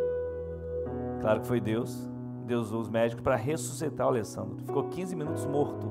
Claro 1.20 1.40
que 1.40 1.46
foi 1.46 1.60
Deus, 1.60 2.10
Deus 2.46 2.68
usou 2.68 2.80
os 2.80 2.88
médicos 2.88 3.22
para 3.22 3.34
ressuscitar 3.34 4.06
o 4.06 4.10
Alessandro. 4.10 4.56
Ficou 4.64 4.84
15 4.84 5.16
minutos 5.16 5.44
morto, 5.44 5.90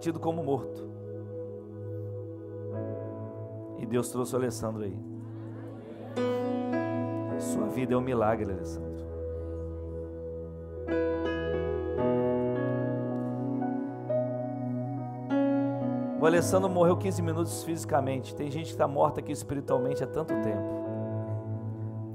tido 0.00 0.18
como 0.18 0.42
morto. 0.42 0.90
E 3.78 3.86
Deus 3.86 4.10
trouxe 4.10 4.34
o 4.34 4.38
Alessandro 4.38 4.82
aí. 4.82 4.98
Sua 7.38 7.68
vida 7.68 7.94
é 7.94 7.96
um 7.96 8.00
milagre, 8.00 8.52
Alessandro. 8.52 8.92
O 16.20 16.26
Alessandro 16.26 16.68
morreu 16.68 16.96
15 16.96 17.22
minutos 17.22 17.62
fisicamente. 17.62 18.34
Tem 18.34 18.50
gente 18.50 18.66
que 18.66 18.72
está 18.72 18.86
morta 18.86 19.20
aqui 19.20 19.32
espiritualmente 19.32 20.02
há 20.02 20.06
tanto 20.06 20.34
tempo. 20.34 20.82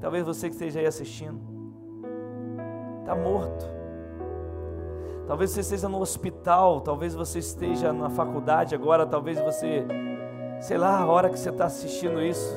Talvez 0.01 0.25
você 0.25 0.47
que 0.47 0.53
esteja 0.53 0.79
aí 0.79 0.85
assistindo 0.85 1.56
está 3.07 3.15
morto. 3.15 3.65
Talvez 5.25 5.51
você 5.51 5.61
esteja 5.61 5.87
no 5.87 5.99
hospital, 6.01 6.81
talvez 6.81 7.15
você 7.15 7.39
esteja 7.39 7.93
na 7.93 8.09
faculdade 8.09 8.75
agora, 8.75 9.05
talvez 9.05 9.39
você, 9.39 9.85
sei 10.59 10.77
lá, 10.77 10.99
a 10.99 11.05
hora 11.05 11.29
que 11.29 11.39
você 11.39 11.49
está 11.49 11.65
assistindo 11.65 12.21
isso. 12.21 12.53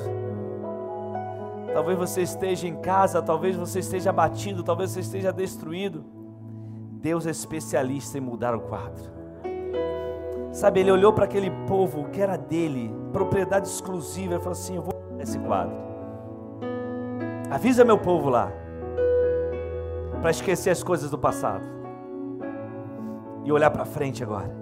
Talvez 1.73 1.97
você 1.97 2.21
esteja 2.21 2.67
em 2.67 2.75
casa, 2.75 3.21
talvez 3.21 3.55
você 3.55 3.79
esteja 3.79 4.09
abatido, 4.09 4.61
talvez 4.61 4.91
você 4.91 4.99
esteja 4.99 5.31
destruído. 5.31 6.03
Deus 7.01 7.25
é 7.25 7.31
especialista 7.31 8.17
em 8.17 8.21
mudar 8.21 8.53
o 8.53 8.59
quadro. 8.61 9.09
Sabe, 10.51 10.81
ele 10.81 10.91
olhou 10.91 11.13
para 11.13 11.25
aquele 11.25 11.49
povo 11.65 12.09
que 12.09 12.21
era 12.21 12.37
dele, 12.37 12.93
propriedade 13.13 13.67
exclusiva, 13.67 14.35
e 14.35 14.39
falou 14.39 14.51
assim: 14.51 14.75
Eu 14.75 14.81
vou 14.81 14.93
mudar 15.09 15.23
esse 15.23 15.39
quadro. 15.39 15.75
Avisa 17.49 17.85
meu 17.85 17.97
povo 17.97 18.29
lá, 18.29 18.51
para 20.21 20.31
esquecer 20.31 20.69
as 20.69 20.83
coisas 20.83 21.09
do 21.09 21.17
passado 21.17 21.65
e 23.43 23.51
olhar 23.51 23.71
para 23.71 23.85
frente 23.85 24.23
agora. 24.23 24.55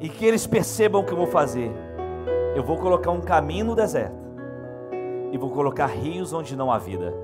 E 0.00 0.08
que 0.08 0.26
eles 0.26 0.46
percebam 0.46 1.00
o 1.00 1.04
que 1.04 1.12
eu 1.12 1.16
vou 1.16 1.28
fazer. 1.28 1.70
Eu 2.54 2.62
vou 2.62 2.76
colocar 2.76 3.12
um 3.12 3.20
caminho 3.20 3.66
no 3.66 3.74
deserto 3.74 4.24
e 5.32 5.38
vou 5.38 5.50
colocar 5.50 5.86
rios 5.86 6.32
onde 6.32 6.56
não 6.56 6.70
há 6.70 6.78
vida. 6.78 7.14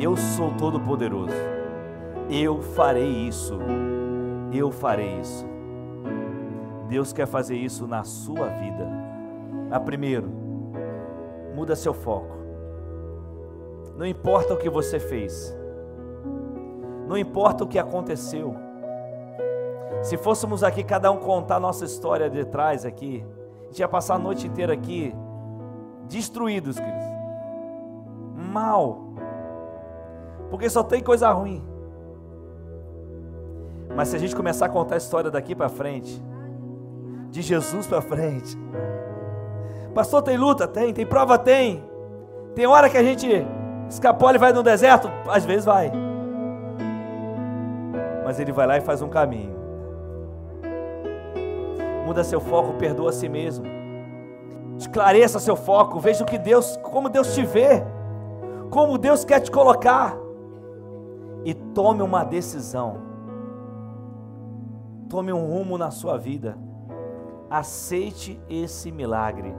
Eu 0.00 0.16
sou 0.16 0.52
todo 0.52 0.80
poderoso. 0.80 1.34
Eu 2.30 2.62
farei 2.62 3.08
isso. 3.26 3.58
Eu 4.52 4.70
farei 4.70 5.18
isso. 5.20 5.46
Deus 6.88 7.12
quer 7.12 7.26
fazer 7.26 7.56
isso 7.56 7.86
na 7.86 8.04
sua 8.04 8.46
vida. 8.48 8.88
A 9.70 9.78
primeiro, 9.78 10.28
muda 11.54 11.76
seu 11.76 11.92
foco. 11.92 12.37
Não 13.98 14.06
importa 14.06 14.54
o 14.54 14.56
que 14.56 14.70
você 14.70 15.00
fez. 15.00 15.52
Não 17.08 17.18
importa 17.18 17.64
o 17.64 17.66
que 17.66 17.80
aconteceu. 17.80 18.54
Se 20.02 20.16
fôssemos 20.16 20.62
aqui 20.62 20.84
cada 20.84 21.10
um 21.10 21.16
contar 21.16 21.58
nossa 21.58 21.84
história 21.84 22.30
de 22.30 22.44
trás 22.44 22.86
aqui, 22.86 23.26
a 23.62 23.66
gente 23.66 23.80
ia 23.80 23.88
passar 23.88 24.14
a 24.14 24.18
noite 24.18 24.46
inteira 24.46 24.72
aqui 24.72 25.12
destruídos, 26.08 26.78
queridos. 26.78 27.04
Mal. 28.36 29.00
Porque 30.48 30.70
só 30.70 30.84
tem 30.84 31.02
coisa 31.02 31.32
ruim. 31.32 31.66
Mas 33.96 34.08
se 34.08 34.16
a 34.16 34.18
gente 34.20 34.36
começar 34.36 34.66
a 34.66 34.68
contar 34.68 34.94
a 34.94 34.98
história 34.98 35.28
daqui 35.28 35.56
para 35.56 35.68
frente, 35.68 36.22
de 37.30 37.42
Jesus 37.42 37.84
para 37.88 38.00
frente. 38.00 38.56
Pastor, 39.92 40.22
tem 40.22 40.36
luta? 40.36 40.68
Tem. 40.68 40.94
Tem 40.94 41.04
prova? 41.04 41.36
Tem. 41.36 41.82
Tem 42.54 42.64
hora 42.64 42.88
que 42.88 42.96
a 42.96 43.02
gente 43.02 43.26
escapou 43.88 44.30
e 44.34 44.38
vai 44.38 44.52
no 44.52 44.62
deserto? 44.62 45.10
Às 45.28 45.44
vezes 45.44 45.64
vai 45.64 45.90
mas 48.28 48.38
ele 48.38 48.52
vai 48.52 48.66
lá 48.66 48.76
e 48.76 48.82
faz 48.82 49.00
um 49.00 49.08
caminho. 49.08 49.56
Muda 52.04 52.22
seu 52.22 52.38
foco, 52.38 52.74
perdoa 52.74 53.08
a 53.08 53.12
si 53.12 53.26
mesmo. 53.26 53.64
Esclareça 54.76 55.40
seu 55.40 55.56
foco, 55.56 55.98
veja 55.98 56.24
o 56.24 56.26
que 56.26 56.36
Deus, 56.36 56.76
como 56.82 57.08
Deus 57.08 57.34
te 57.34 57.42
vê, 57.42 57.82
como 58.68 58.98
Deus 58.98 59.24
quer 59.24 59.40
te 59.40 59.50
colocar. 59.50 60.14
E 61.42 61.54
tome 61.54 62.02
uma 62.02 62.22
decisão. 62.22 62.98
Tome 65.08 65.32
um 65.32 65.46
rumo 65.46 65.78
na 65.78 65.90
sua 65.90 66.18
vida. 66.18 66.58
Aceite 67.48 68.38
esse 68.46 68.92
milagre 68.92 69.56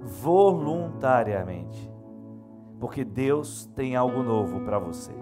voluntariamente, 0.00 1.91
porque 2.82 3.04
Deus 3.04 3.70
tem 3.76 3.94
algo 3.94 4.24
novo 4.24 4.58
para 4.62 4.76
você. 4.76 5.12